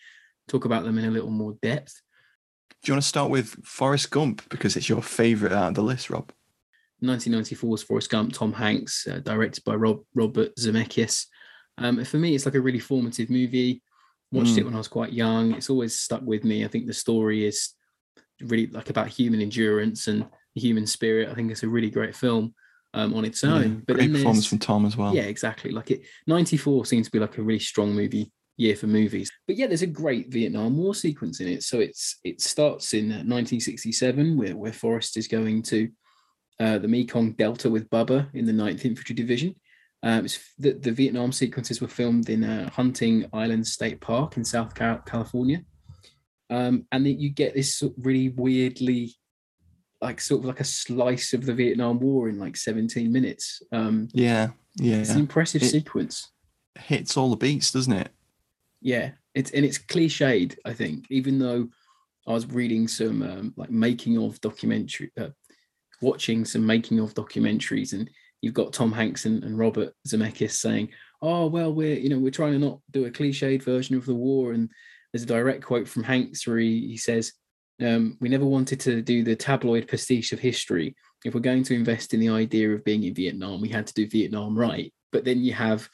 [0.47, 2.03] talk about them in a little more depth.
[2.83, 5.83] Do you want to start with Forrest Gump because it's your favorite out of the
[5.83, 6.31] list, Rob?
[7.03, 11.29] 1994's Forrest Gump, Tom Hanks, uh, directed by Rob Robert Zemeckis.
[11.79, 13.81] Um, for me, it's like a really formative movie.
[14.33, 14.65] Watched it Mm.
[14.67, 15.55] when I was quite young.
[15.55, 16.63] It's always stuck with me.
[16.63, 17.71] I think the story is
[18.43, 21.29] really like about human endurance and human spirit.
[21.29, 22.55] I think it's a really great film
[22.95, 23.63] um, on its own.
[23.63, 25.15] Yeah, but great performance from Tom as well.
[25.15, 25.71] yeah, exactly.
[25.71, 29.31] Like it, 94 seems to be like a really strong movie year for movies.
[29.47, 31.63] But yeah, there's a great Vietnam War sequence in it.
[31.63, 35.89] So it's it starts in uh, 1967 where, where Forrest is going to
[36.61, 39.55] uh, the Mekong Delta with Bubba in the 9th Infantry Division.
[40.05, 44.45] Um, it's, the, the Vietnam sequences were filmed in uh, Hunting Island State Park in
[44.45, 45.63] South California.
[46.51, 49.15] Um, and then you get this really weirdly,
[50.03, 53.63] like sort of like a slice of the Vietnam War in like 17 minutes.
[53.71, 54.97] Um, yeah, yeah.
[54.97, 56.29] it's an impressive It- sequence.
[56.79, 58.09] Hits all the beats, doesn't it?
[58.81, 60.57] Yeah, it's and it's cliched.
[60.65, 61.69] I think, even though
[62.27, 65.29] I was reading some um, like making of documentary, uh,
[66.01, 68.09] watching some making of documentaries, and
[68.41, 70.89] you've got Tom Hanks and, and Robert Zemeckis saying,
[71.21, 74.15] "Oh well, we're you know we're trying to not do a cliched version of the
[74.15, 74.71] war." And
[75.13, 77.35] there's a direct quote from Hanks where he, he says,
[77.85, 80.95] um, "We never wanted to do the tabloid pastiche of history.
[81.25, 83.95] If we're going to invest in the idea of being in Vietnam, we had to
[83.95, 85.89] do Vietnam right." But then you have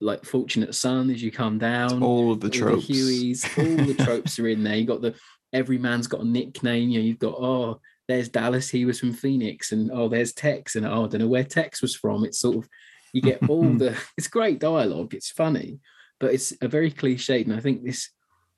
[0.00, 2.88] like Fortunate Son as you come down All of the all tropes.
[2.88, 4.76] the Hueys, all the tropes are in there.
[4.76, 5.14] You got the
[5.52, 6.90] every man's got a nickname.
[6.90, 10.76] You know, you've got oh, there's Dallas, he was from Phoenix, and oh, there's Tex,
[10.76, 12.24] and oh, I don't know where Tex was from.
[12.24, 12.68] It's sort of
[13.12, 13.96] you get all the.
[14.18, 15.14] It's great dialogue.
[15.14, 15.80] It's funny,
[16.18, 18.10] but it's a very cliched, and I think this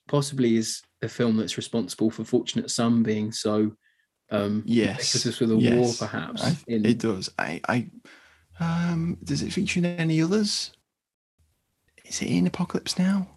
[0.09, 3.72] possibly is the film that's responsible for Fortunate Son being so.
[4.30, 6.42] Um, Yes, ubiquitous with the war, perhaps.
[6.42, 7.30] I- in, It does.
[7.38, 7.90] I, I,
[8.59, 10.72] um, does it feature in any others?
[12.07, 13.28] Is it in Apocalypse Now?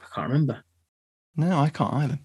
[0.00, 0.64] I can't remember.
[1.36, 2.18] No, I can't either.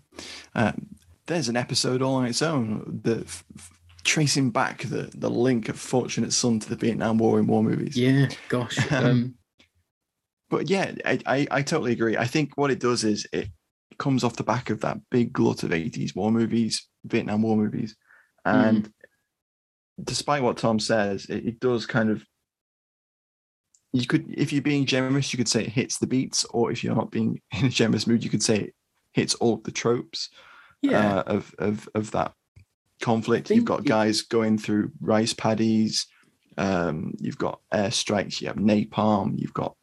[0.56, 0.88] Um,
[1.26, 5.70] there's an episode all on its own that f- f- tracing back the, the link
[5.70, 7.96] of Fortunate Son to the Vietnam War in war movies.
[7.98, 8.78] Yeah, gosh.
[8.92, 9.36] Um, Um,
[10.50, 12.16] But yeah, I, I, I totally agree.
[12.18, 13.50] I think what it does is it
[13.98, 17.96] comes off the back of that big glut of 80s war movies, Vietnam War movies.
[18.46, 18.90] And
[20.02, 22.24] despite what Tom says, it, it does kind of,
[23.94, 26.84] you could, if you're being generous, you could say it hits the beats, or if
[26.84, 28.76] you're not being in a generous mood, you could say it
[29.14, 30.30] hits all of the tropes
[30.82, 31.18] Yeah.
[31.18, 32.34] uh, of of of that
[33.02, 33.50] conflict.
[33.50, 36.08] You've got guys going through rice paddies.
[36.58, 38.40] Um, you've got airstrikes.
[38.42, 39.34] You have napalm.
[39.38, 39.76] You've got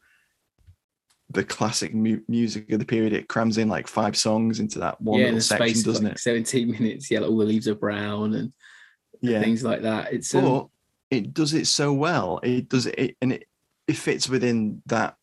[1.35, 3.13] the classic mu- music of the period.
[3.13, 6.19] It crams in like five songs into that one yeah, little section, doesn't like it?
[6.19, 7.11] 17 minutes.
[7.11, 8.53] Yeah, like all the leaves are brown and
[9.21, 9.41] Yeah.
[9.41, 10.13] things like that.
[10.13, 10.67] It's um, but
[11.11, 12.39] it does it so well.
[12.41, 13.47] It does it, and it
[13.87, 15.15] it fits within that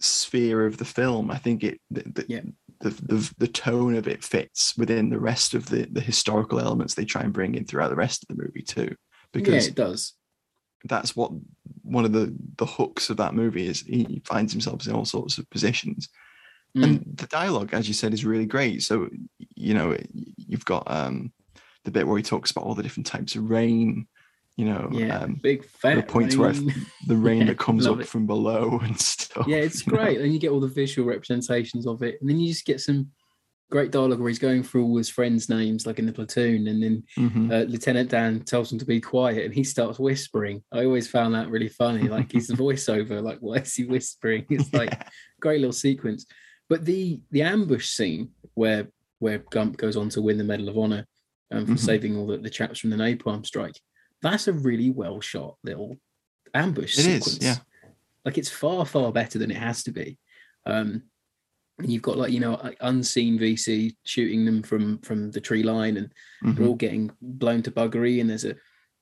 [0.00, 1.30] sphere of the film.
[1.30, 2.40] I think it the the, Yeah.
[2.80, 6.94] the, the, the tone of it fits within the rest of the the historical elements
[6.94, 8.94] they try and bring in throughout the rest of the movie too, yeah,
[9.32, 10.14] because it does.
[10.84, 11.30] That's what
[11.82, 13.80] one of the the hooks of that movie is.
[13.82, 16.08] He finds himself in all sorts of positions.
[16.76, 16.84] Mm.
[16.84, 18.82] And the dialogue, as you said, is really great.
[18.82, 19.08] So,
[19.54, 19.96] you know,
[20.36, 21.32] you've got um,
[21.84, 24.06] the bit where he talks about all the different types of rain,
[24.56, 26.52] you know, Yeah, um, big fat the points where
[27.06, 28.08] the rain Yeah, that comes up it.
[28.08, 29.46] from below and stuff.
[29.46, 29.98] yeah, it's you know.
[29.98, 30.20] great.
[30.20, 32.16] And you get all the visual representations of it.
[32.20, 33.10] And then you just get some
[33.72, 36.68] great dialogue where he's going through all his friends' names, like in the platoon.
[36.68, 37.50] And then Mhm.
[37.50, 40.62] uh, Lieutenant Dan tells him to be quiet and he starts whispering.
[40.70, 42.06] I always found that really funny.
[42.08, 44.44] Like he's the voiceover, like, why is he whispering?
[44.50, 45.08] It's like Yeah.
[45.40, 46.26] great little sequence.
[46.68, 48.88] But the the ambush scene where
[49.20, 51.06] where Gump goes on to win the Medal of Honor
[51.50, 51.78] um, for Mhm.
[51.78, 53.78] saving all the, the chaps from the napalm strike,
[54.20, 55.96] that's a really well shot little
[56.54, 57.38] ambush It is, sequence.
[57.42, 57.58] yeah.
[58.26, 60.18] Like it's far, far better than it has to be.
[60.66, 61.04] Um,
[61.90, 66.12] you've got like, you know, unseen VC shooting them from from the tree line and
[66.42, 66.68] they're Mhm.
[66.68, 68.56] all getting blown to buggery and there's a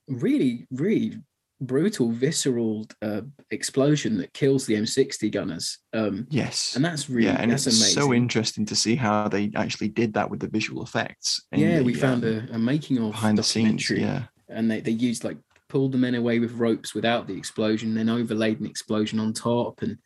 [0.09, 1.17] really, really
[1.63, 3.21] brutal, visceral uh,
[3.51, 5.79] explosion that kills the M60 gunners.
[5.93, 6.75] Um, Yes.
[6.75, 8.03] and that's really yeah, and that's it's amazing.
[8.03, 11.43] so interesting to see how they actually did that with the visual effects.
[11.55, 13.91] yeah, the, we found um, a, a making of behind the scenes.
[13.91, 15.37] Yeah, and they, they used like
[15.69, 19.83] pulled the men away with ropes without the explosion, then overlaid an explosion on top,
[19.83, 19.99] and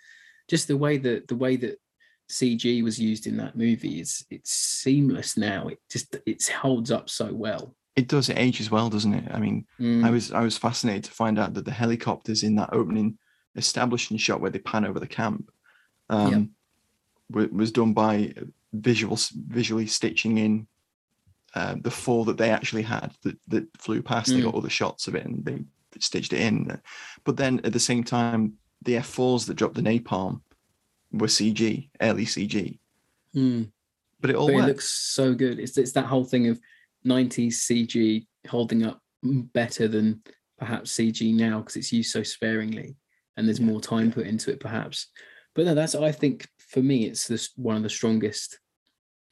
[0.49, 1.79] just the way that the way that
[2.39, 5.69] CG was used in that movie is it's seamless now.
[5.69, 7.65] It just it holds up so well.
[7.97, 8.29] it does.
[8.29, 9.27] It ages well, doesn't it?
[9.33, 12.57] I mean, Mm, I was I was fascinated to find out that the helicopters in
[12.57, 13.19] that opening
[13.57, 15.49] establishing shot where they pan over the camp
[16.11, 16.51] um,
[17.31, 18.35] wa- was done by
[18.73, 19.17] visual
[19.49, 20.67] visually stitching in
[21.55, 24.29] uh, the four that they actually had that, that flew past.
[24.31, 24.45] They Mm.
[24.47, 25.59] got all the shots of it and they
[26.01, 26.81] stitched it in.
[27.23, 30.41] But then at the same time, the F4s that dropped the napalm
[31.19, 32.79] were CG, early CG.
[33.35, 33.71] mm.
[34.21, 35.59] But it all But it looks so good.
[35.59, 36.59] It's it's that whole thing of
[37.07, 40.23] 90s CG holding up better than
[40.59, 42.97] perhaps CG now because it's used so sparingly
[43.37, 44.15] and there's Yeah, more time yeah.
[44.15, 45.09] put into it perhaps.
[45.55, 48.59] But no, that's I think for me it's this one of the strongest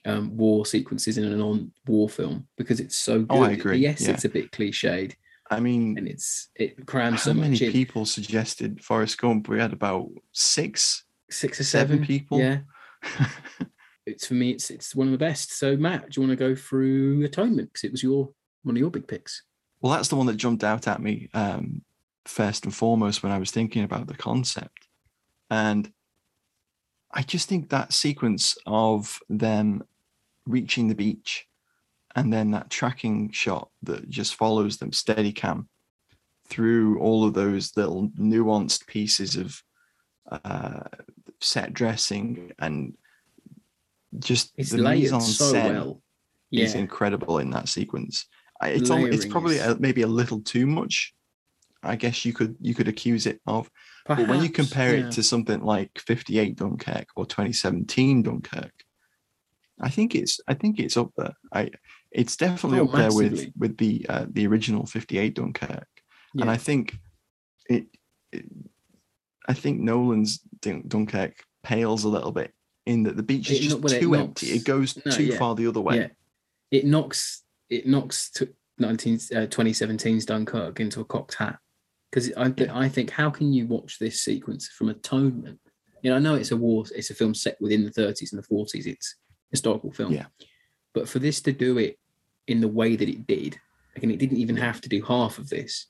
[0.04, 3.36] um, war sequences in a non-war film because it's so good.
[3.38, 4.10] Oh, I agree, Yes, yeah.
[4.12, 5.14] it's a bit cliched
[5.50, 7.72] I mean, and it's it crams so how many much in.
[7.72, 9.48] people suggested Forrest Gump?
[9.48, 11.04] We had about six.
[11.32, 12.38] Six or seven seven, people?
[12.38, 12.60] Yeah,
[14.06, 14.50] it's for me.
[14.50, 15.58] It's it's one of the best.
[15.58, 18.30] So Matt, do you want to go through Atonement because it was your
[18.62, 19.42] one of your big picks?
[19.80, 21.82] Well, that's the one that jumped out at me um,
[22.24, 24.86] first and foremost when I was thinking about the concept.
[25.50, 25.92] And
[27.12, 29.82] I just think that sequence of them
[30.46, 31.46] reaching the beach
[32.14, 35.68] and then that tracking shot that just follows them steady cam
[36.48, 39.62] through all of those little nuanced pieces of
[40.30, 40.84] uh,
[41.42, 42.94] set dressing and
[44.18, 46.02] just It's the mise en so scène well.
[46.50, 48.26] is incredible in that sequence.
[48.62, 51.14] It's it's probably a, maybe a little too much.
[51.82, 53.68] I guess you could you could accuse it of,
[54.06, 55.06] but when you compare yeah.
[55.06, 58.72] it to something like 58 Dunkirk or 2017 Dunkirk,
[59.80, 61.34] I think it's I think it's up there.
[61.52, 61.70] I
[62.12, 65.88] it's definitely Oh, up there with with the uh, the original 58 Dunkirk,
[66.38, 66.96] and I think
[67.68, 67.86] it,
[68.30, 68.44] it
[69.48, 72.52] I think Nolan's Dunkirk pales a little bit
[72.86, 74.48] in that the beach is It just well, it too empty.
[74.48, 75.96] It goes no, too yeah, far the other way.
[75.96, 76.08] yeah,
[76.70, 81.58] it knocks it knocks to 19 uh, 2017's Dunkirk into a cocked hat
[82.10, 85.58] because I th- I think how can you watch this sequence from Atonement?
[86.02, 88.42] You know, I know it's a war, it's a film set within the 30s and
[88.42, 88.86] the 40s.
[88.86, 89.16] It's
[89.50, 90.26] historical film, Yeah.
[90.94, 91.96] But for this to do it
[92.48, 93.56] in the way that it did,
[93.94, 95.86] again, it didn't even have to do half of this,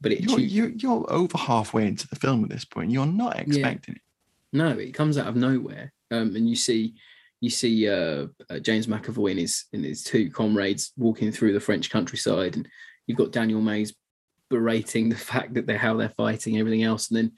[0.00, 2.90] but it You're, you're you're over halfway into the film at this point.
[2.90, 4.02] You're not expecting it.
[4.52, 6.94] No, it comes out of nowhere, um, and you see,
[7.40, 11.60] you see uh, uh, James McAvoy and his and his two comrades walking through the
[11.60, 12.68] French countryside, and
[13.06, 13.94] you've got Daniel Mays
[14.48, 17.32] berating the fact that they're how they're fighting, and everything else, and then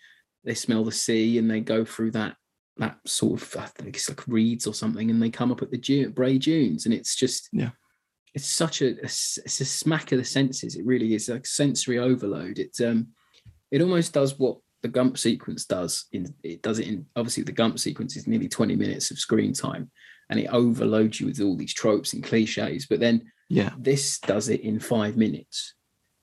[0.44, 2.36] they smell the sea and they go through that
[2.78, 5.70] that sort of I think it's like reeds or something, and they come up at
[5.70, 7.70] the Dune, Bray Dunes, and it's just Yeah.
[8.34, 10.76] It's such a, it's a smack of the senses.
[10.76, 12.58] It really is like sensory overload.
[12.58, 13.08] It's um,
[13.70, 17.52] it almost does what the Gump sequence does in it does it in obviously the
[17.52, 19.90] Gump sequence is nearly 20 minutes of screen time
[20.30, 22.86] and it overloads you with all these tropes and cliches.
[22.86, 23.72] But then Yeah.
[23.78, 25.74] this does it in five minutes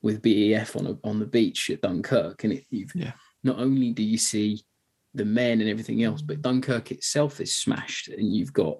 [0.02, 3.12] with BEF on a, on the beach at Dunkirk, and it, you've Yeah.
[3.42, 4.62] not only do you see
[5.14, 8.78] the men and everything else, but Dunkirk itself is smashed, and you've got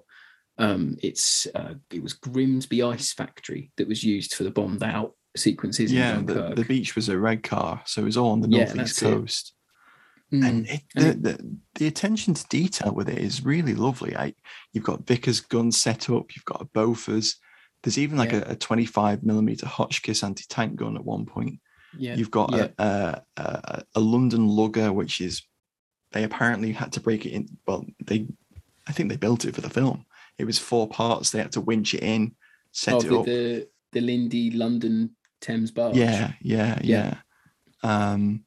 [0.57, 5.13] um, it's uh, it was Grimsby Ice Factory that was used for the bombed out
[5.35, 8.49] sequences Yeah, in the, the beach was a Redcar, so it was all on the
[8.49, 9.53] Yeah, northeast coast.
[10.33, 10.47] Mm.
[10.49, 14.15] And, it, the, the, the attention to detail with it is really lovely.
[14.17, 14.33] I,
[14.73, 17.35] you've got Vickers gun set up, you've got a Bofors.
[17.83, 18.43] There's even like Yeah.
[18.47, 21.59] a, a 25 millimeter Hotchkiss anti tank gun at one point.
[21.97, 22.67] yeah, You've got yeah.
[22.79, 25.43] a, a, a, a London lugger, which is
[26.11, 27.47] they apparently had to break it in.
[27.65, 28.27] Well, they,
[28.87, 30.05] I think they built it for the film.
[30.37, 31.31] It was four parts.
[31.31, 32.35] They had to winch it in,
[32.71, 33.25] set oh, it the, up.
[33.25, 35.95] the the Lindy London Thames barge.
[35.95, 37.15] Yeah, yeah, Yeah.
[37.83, 38.13] yeah.
[38.13, 38.43] Um,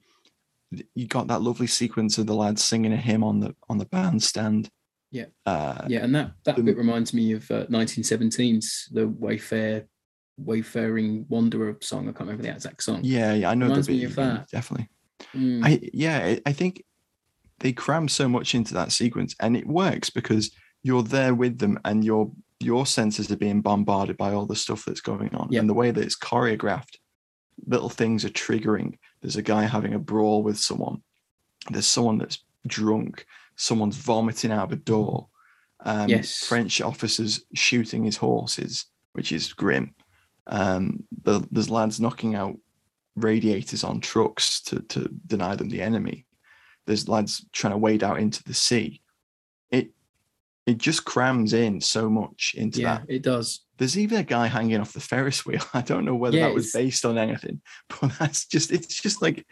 [0.94, 3.86] you got that lovely sequence of the lads singing a hymn on the on the
[3.86, 4.70] bandstand.
[5.10, 5.26] Yeah.
[5.44, 9.86] Uh, yeah, and that that the- bit reminds me of uh, 1917's the Wayfare
[10.38, 12.02] Wayfaring Wanderer song.
[12.08, 13.00] I can't remember the exact song.
[13.02, 13.50] yeah, yeah.
[13.50, 13.96] I know the Reminds bit.
[13.96, 14.48] me of that.
[14.50, 14.88] Definitely.
[15.34, 16.36] Mm, I yeah.
[16.46, 16.84] I think
[17.58, 20.50] they cram so much into that sequence, and it works because
[20.82, 22.30] you're there with them, and your
[22.62, 25.60] your senses are being bombarded by all the stuff that's going on, Yeah.
[25.60, 26.96] and the way that it's choreographed.
[27.66, 28.98] Little things are triggering.
[29.22, 31.02] There's a guy having a brawl with someone.
[31.70, 33.24] There's someone that's drunk.
[33.56, 35.28] Someone's vomiting out of a door.
[35.84, 36.44] Um, Yes.
[36.44, 39.94] French officers shooting his horses, which is grim.
[40.46, 42.58] Um, the, there's lads knocking out
[43.16, 46.26] radiators on trucks to, to deny them the enemy.
[46.86, 49.00] There's lads trying to wade out into the sea.
[49.70, 49.92] It
[50.66, 53.06] it just crams in so much into yeah, that.
[53.08, 53.60] it does.
[53.78, 55.62] There's even a guy hanging off the Ferris wheel.
[55.74, 57.60] I don't know whether Yeah, that was it's- based on anything,
[58.00, 59.46] but that's just it's just like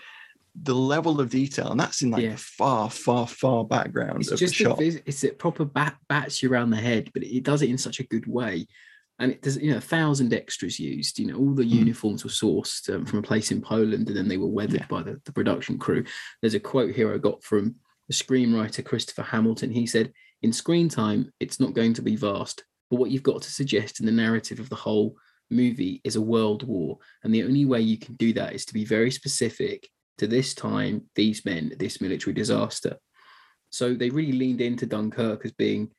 [0.61, 2.33] the level of detail, and that's in like Yeah.
[2.33, 4.79] the far, far, far background It's of just the shot.
[4.79, 7.79] vis- it's a proper bat bats you around the head, but it does it in
[7.79, 8.67] such a good way.
[9.21, 11.19] And it does, you know, a thousand extras used.
[11.19, 11.71] You know, all the Mm.
[11.71, 14.87] uniforms were sourced um, from a place in Poland, and then they were weathered Yeah.
[14.89, 16.05] by the, the production crew.
[16.41, 17.77] There's a quote here I got from
[18.09, 19.71] the screenwriter Christopher Hampton.
[19.71, 23.43] He said, "In screen time, it's not going to be vast, but what you've got
[23.43, 25.17] to suggest in the narrative of the whole
[25.51, 28.75] movie is a world war, and the only way you can do that is to
[28.75, 32.99] be very specific to this time, these men, this military disaster."
[33.71, 35.91] So they really leaned into Dunkirk as being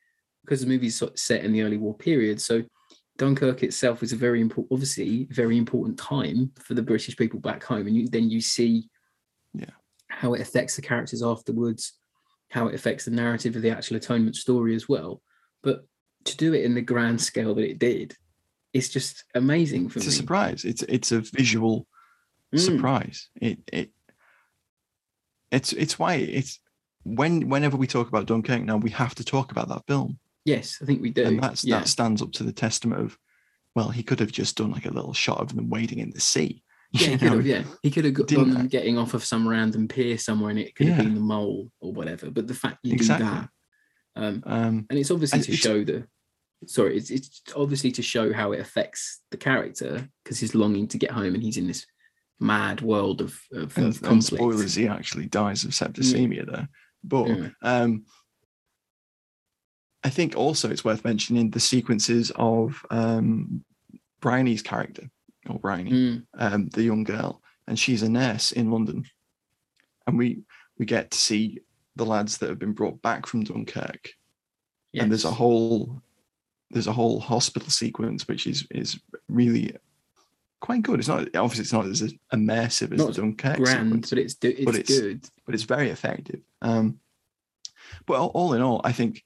[0.42, 2.40] because the movie's set in the early war period.
[2.40, 2.64] So
[3.18, 7.62] Dunkirk itself is a very important, obviously, very important time for the British people back
[7.62, 8.88] home, and you, then you see,
[9.52, 9.70] Yeah.
[10.08, 11.99] how it affects the characters afterwards,
[12.50, 15.22] how it affects the narrative of the actual atonement story as well.
[15.62, 15.86] But
[16.24, 18.14] to do it in the grand scale that it did,
[18.72, 20.08] it's just amazing for It's me.
[20.10, 20.64] It's a surprise.
[20.64, 21.86] It's it's a visual
[22.52, 22.58] Mm.
[22.58, 23.28] surprise.
[23.40, 23.90] It it
[25.52, 26.58] it's it's why it's
[27.04, 30.18] when whenever we talk about Dunkirk now, we have to talk about that film.
[30.44, 31.24] Yes, I think we do.
[31.24, 31.78] and that's yeah.
[31.78, 33.18] that stands up to the testament of
[33.76, 36.20] well he could have just done like a little shot of them wading in the
[36.20, 36.62] sea
[37.00, 37.46] Yeah, he could have.
[37.46, 38.66] Yeah, he could have got, didn't gone I?
[38.66, 41.04] getting off of some random pier somewhere, and it could have Yeah.
[41.04, 42.30] been the mole or whatever.
[42.30, 43.26] But the fact you Exactly.
[43.26, 43.48] do that,
[44.16, 46.06] um, um and it's obviously And to it's- show the.
[46.66, 50.98] Sorry, it's it's obviously to show how it affects the character because he's longing to
[50.98, 51.86] get home and he's in this
[52.40, 56.68] mad world of of, and, of and spoilers he actually dies of septicemia there
[57.04, 57.48] but Yeah.
[57.62, 58.04] um
[60.04, 63.64] i think also it's worth mentioning the sequences of um
[64.20, 65.10] Briony's character
[65.48, 69.04] or Briony Mm, um, the young girl, and she's a nurse in London.
[70.06, 70.42] And we
[70.78, 71.60] we get to see
[71.96, 74.10] the lads that have been brought back from Dunkirk,
[74.94, 76.02] and there's a whole
[76.70, 79.74] there's a whole hospital sequence which is is really
[80.60, 80.98] quite good.
[80.98, 84.34] It's not obviously it's not as immersive as Not the Dunkirk grand, sequence, but it's
[84.34, 85.28] do- it's, but it's- good.
[85.46, 86.40] but it's very effective.
[86.62, 87.00] Um,
[88.06, 89.24] but all, all in all, I think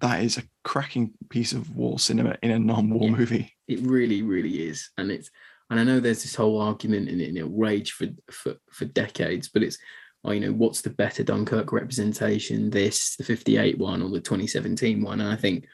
[0.00, 3.16] that is a cracking piece of war cinema in a non-war Yeah.
[3.16, 3.52] movie.
[3.70, 5.30] It really, really is, and it's
[5.70, 9.48] and I know there's this whole argument and it, it'll rage for for for decades,
[9.48, 9.78] but it's
[10.24, 12.68] oh, you know, what's the better Dunkirk representation?
[12.68, 15.20] This, the 58 one, or the 2017 one?
[15.22, 15.64] And I think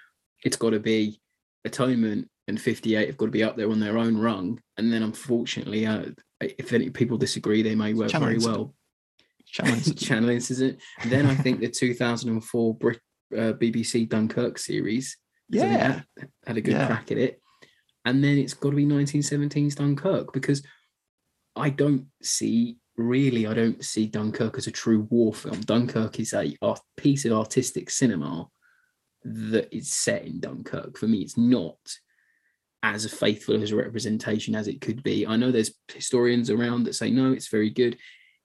[0.45, 1.21] it's got to be
[1.65, 4.61] Atonement and 58 have got to be up there on their own rung.
[4.79, 6.05] And then, unfortunately, uh,
[6.41, 8.59] if any people disagree, they may work Channel very incident.
[8.59, 8.75] well.
[9.47, 9.99] Channel incident.
[9.99, 10.79] Channel incident.
[11.07, 13.01] Then I think the 2004 Brit,
[13.37, 15.17] uh, BBC Dunkirk series
[15.49, 16.03] Yeah.
[16.19, 16.87] that had a good Yeah.
[16.87, 17.41] crack at it.
[18.07, 20.63] And then it's got to be 1917's Dunkirk because
[21.55, 25.61] I don't see really, I don't see Dunkirk as a true war film.
[25.61, 26.55] Dunkirk is a
[26.97, 28.49] piece of artistic cinema
[29.25, 30.97] that is set in Dunkirk.
[30.97, 31.77] For me, it's not
[32.83, 35.27] as faithful as a representation as it could be.
[35.27, 37.99] I know there's historians around that say no, it's very good.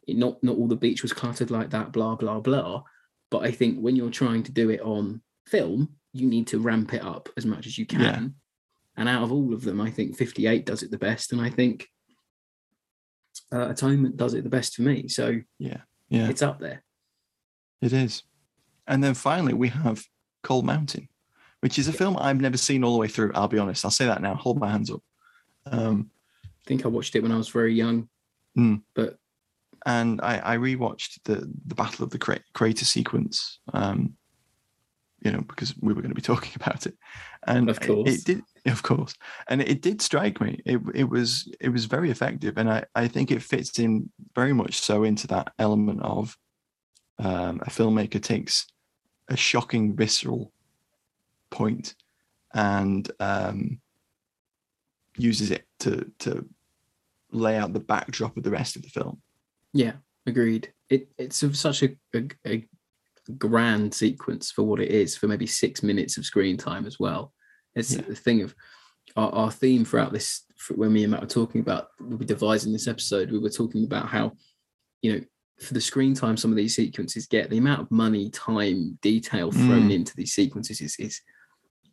[0.07, 2.83] it not not all the beach was cluttered like that, blah blah blah.
[3.29, 6.93] But I think when you're trying to do it on film, you need to ramp
[6.93, 8.01] it up as much as you can.
[8.01, 8.40] Yeah.
[8.97, 11.49] And out of all of them, I think 58 does it the best, and I
[11.49, 11.87] think
[13.53, 15.07] uh, Atonement does it the best for me.
[15.07, 15.77] So Yeah,
[16.09, 16.83] yeah, it's up there.
[17.81, 18.23] it is.
[18.87, 20.03] And then finally, we have
[20.43, 21.07] Cold Mountain,
[21.61, 23.31] which is a film I've never seen all the way through.
[23.33, 23.85] I'll be honest.
[23.85, 24.35] I'll say that now.
[24.35, 25.01] Hold my hands up.
[25.65, 26.09] Um,
[26.43, 28.09] I think I watched it when I was very young,
[28.57, 28.81] Mm.
[28.93, 29.17] but
[29.85, 33.59] and I, I rewatched the the Battle of the Cra- Crater sequence.
[33.73, 34.15] Um,
[35.23, 36.95] you know, because we were going to be talking about it,
[37.47, 38.09] and Of it- course.
[38.09, 39.15] it, did, of course,
[39.47, 40.61] and it did strike me.
[40.65, 44.53] It it was it was very effective, and I I think it fits in very
[44.53, 46.37] much so into that element of
[47.19, 48.67] um, a filmmaker takes
[49.29, 50.51] a shocking visceral
[51.49, 51.95] point
[52.53, 53.79] and um,
[55.17, 56.47] uses it to to
[57.31, 59.21] lay out the backdrop of the rest of the film.
[59.73, 59.93] Yeah,
[60.25, 60.73] agreed.
[60.89, 62.67] It it's such a, a, a
[63.37, 67.33] grand sequence for what it is, for maybe six minutes of screen time as well.
[67.75, 68.01] It's Yeah.
[68.01, 68.55] the thing of
[69.15, 70.43] our, our theme throughout this.
[70.75, 73.31] When me and Matt were talking about, we were devising this episode.
[73.31, 74.33] We were talking about how,
[75.01, 75.21] you know,
[75.59, 79.51] for the screen time some of these sequences get, the amount of money, time, detail
[79.51, 79.93] thrown Mm.
[79.93, 81.21] into these sequences is is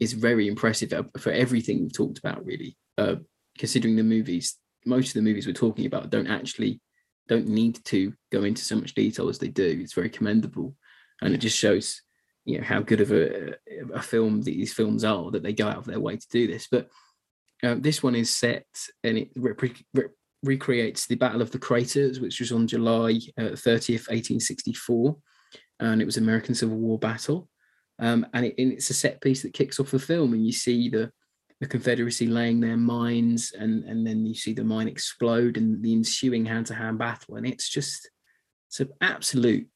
[0.00, 2.44] is very impressive uh, for everything we've talked about.
[2.44, 3.16] Really, uh,
[3.58, 4.56] considering the movies,
[4.86, 6.80] most of the movies we're talking about don't actually
[7.26, 9.80] don't need to go into so much detail as they do.
[9.82, 10.74] It's very commendable,
[11.20, 12.02] and it just shows
[12.48, 13.54] you know how good of a,
[13.92, 16.66] a film these films are that they go out of their way to do this.
[16.70, 16.88] But
[17.62, 18.66] um, this one is set
[19.04, 23.54] and it repre- re- recreates the Battle of the Craters, which was on July uh,
[23.54, 25.16] thirtieth, eighteen sixty-four,
[25.78, 27.48] and it was American Civil War battle.
[28.00, 30.52] Um, and, it, and it's a set piece that kicks off the film, and you
[30.52, 31.10] see the
[31.60, 35.92] the Confederacy laying their mines, and and then you see the mine explode, and the
[35.92, 38.08] ensuing hand-to-hand battle, and it's just
[38.68, 39.66] it's an absolute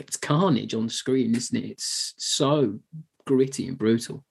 [0.00, 1.70] it's carnage on screen, isn't it?
[1.70, 2.78] It's so
[3.26, 4.24] gritty and brutal.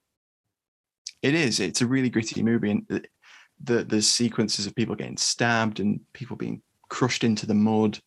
[1.22, 1.60] It is.
[1.60, 3.04] It's a really gritty movie, and the,
[3.62, 7.98] the the sequences of people getting stabbed and people being crushed into the mud,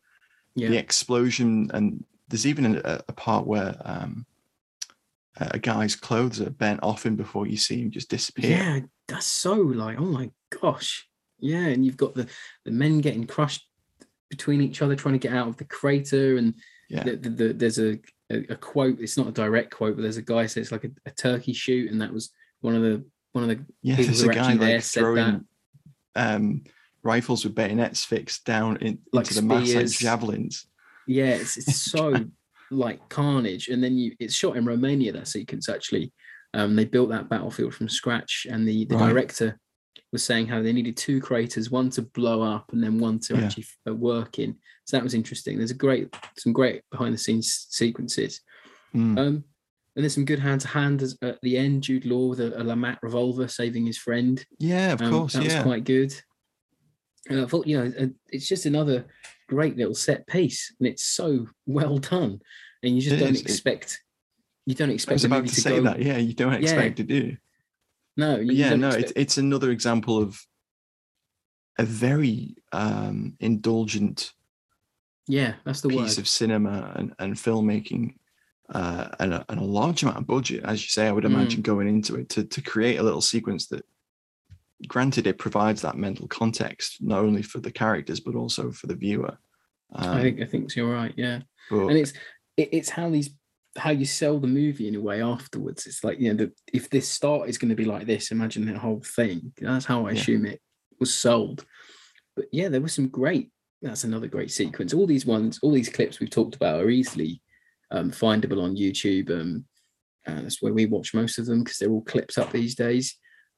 [0.56, 4.26] Yeah, the explosion, and there's even a, a part where um,
[5.38, 8.58] a guy's clothes are bent off him before you see him just disappear.
[8.58, 10.30] yeah, that's so like oh my
[10.62, 11.08] gosh,
[11.40, 12.28] yeah, and you've got the
[12.66, 13.68] the men getting crushed
[14.30, 16.54] between each other trying to get out of the crater, and
[16.90, 17.04] Yeah.
[17.04, 18.00] the, the, the, there's a,
[18.32, 19.00] a a quote.
[19.00, 21.92] It's not a direct quote, but there's a guy says like a, a turkey shoot,
[21.92, 22.32] and that was
[22.62, 25.46] one of the one of the Yeah, people there's a guy like throwing
[26.16, 26.64] um,
[27.04, 30.66] rifles with bayonets fixed down in, Like into the mass like javelins.
[31.06, 32.26] Yeah, it's, it's so
[32.72, 33.68] like carnage.
[33.68, 36.12] And then you it's shot in Romania, that sequence actually.
[36.54, 39.10] Um, they built that battlefield from scratch, and the, the Right.
[39.10, 39.60] director
[40.12, 43.36] was saying how they needed two craters, one to blow up and then one to
[43.36, 43.42] Yeah.
[43.46, 44.56] actually uh, work in.
[44.86, 45.58] So that was interesting.
[45.58, 48.42] There's a great, some great behind the scenes sequences.
[48.96, 49.18] Mm.
[49.20, 49.44] Um,
[49.96, 51.84] and there's some good hand to hand at the end.
[51.84, 54.46] Jude Law with a, a LeMat revolver saving his friend.
[54.60, 55.34] yeah, of Um, course.
[55.34, 56.14] that was quite good.
[57.30, 59.06] And I thought, you know, uh, it's just another
[59.50, 62.40] great little set piece, and it's so well done.
[62.84, 63.42] And you just It don't is.
[63.42, 64.00] It- expect,
[64.66, 65.12] you don't expect.
[65.12, 65.82] I was about to to say go.
[65.84, 66.02] that.
[66.02, 66.60] Yeah, you don't Yeah.
[66.60, 67.36] expect it, do?
[68.18, 70.42] No, you yeah, no, it's it's another example of
[71.80, 74.34] a very um, indulgent
[75.28, 76.20] yeah, that's the piece word.
[76.20, 78.16] of cinema and, and filmmaking
[78.74, 81.34] uh, and, a, and a large amount of budget, as you say, I would Mm.
[81.36, 83.86] imagine going into it to, to create a little sequence that,
[84.88, 88.96] granted, it provides that mental context not only for the characters but also for the
[88.96, 89.38] viewer.
[89.94, 91.14] Um, I think I think you're right.
[91.16, 92.14] Yeah, but- and it's
[92.58, 93.30] it, it's how these
[93.78, 95.86] how you sell the movie in a way afterwards.
[95.86, 98.66] It's like you know, the, if this start is going to be like this, imagine
[98.66, 99.54] the whole thing.
[99.60, 100.20] That's how I Yeah.
[100.20, 100.62] assume it
[101.00, 101.66] was sold.
[102.36, 103.52] But yeah, there was some great.
[103.82, 104.94] That's another great sequence.
[104.94, 107.42] All these ones, all these clips we've talked about are easily
[107.92, 109.30] um, findable on YouTube.
[109.30, 109.66] Um,
[110.26, 113.16] and that's where we watch most of them because they're all clipped up these days.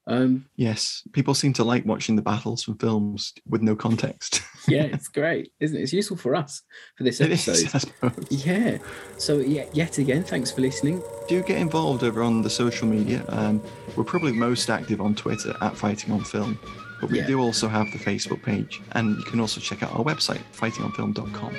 [0.09, 4.41] Um, yes, people seem to like watching the battles from films with no context.
[4.67, 5.81] yeah, it's great, isn't it?
[5.81, 6.63] It's useful for us
[6.97, 7.69] for this is, episode.
[7.75, 8.45] I suppose.
[8.45, 8.77] Yeah.
[9.17, 11.01] So yeah, yet again, thanks for listening.
[11.27, 13.23] do get involved over on the social media.
[13.29, 13.61] Um,
[13.95, 16.59] we're probably most active on Twitter at Fighting on Film,
[16.99, 17.27] but we Yeah.
[17.27, 21.55] do also have the Facebook page, and you can also check out our website, fightingonfilm.com.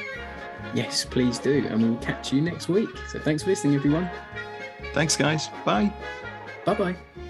[0.74, 1.66] Yes, please do.
[1.68, 2.90] And we'll catch you next week.
[3.10, 4.10] So thanks for listening, everyone.
[4.92, 5.48] Thanks, guys.
[5.64, 5.92] Bye.
[6.64, 7.29] Bye bye.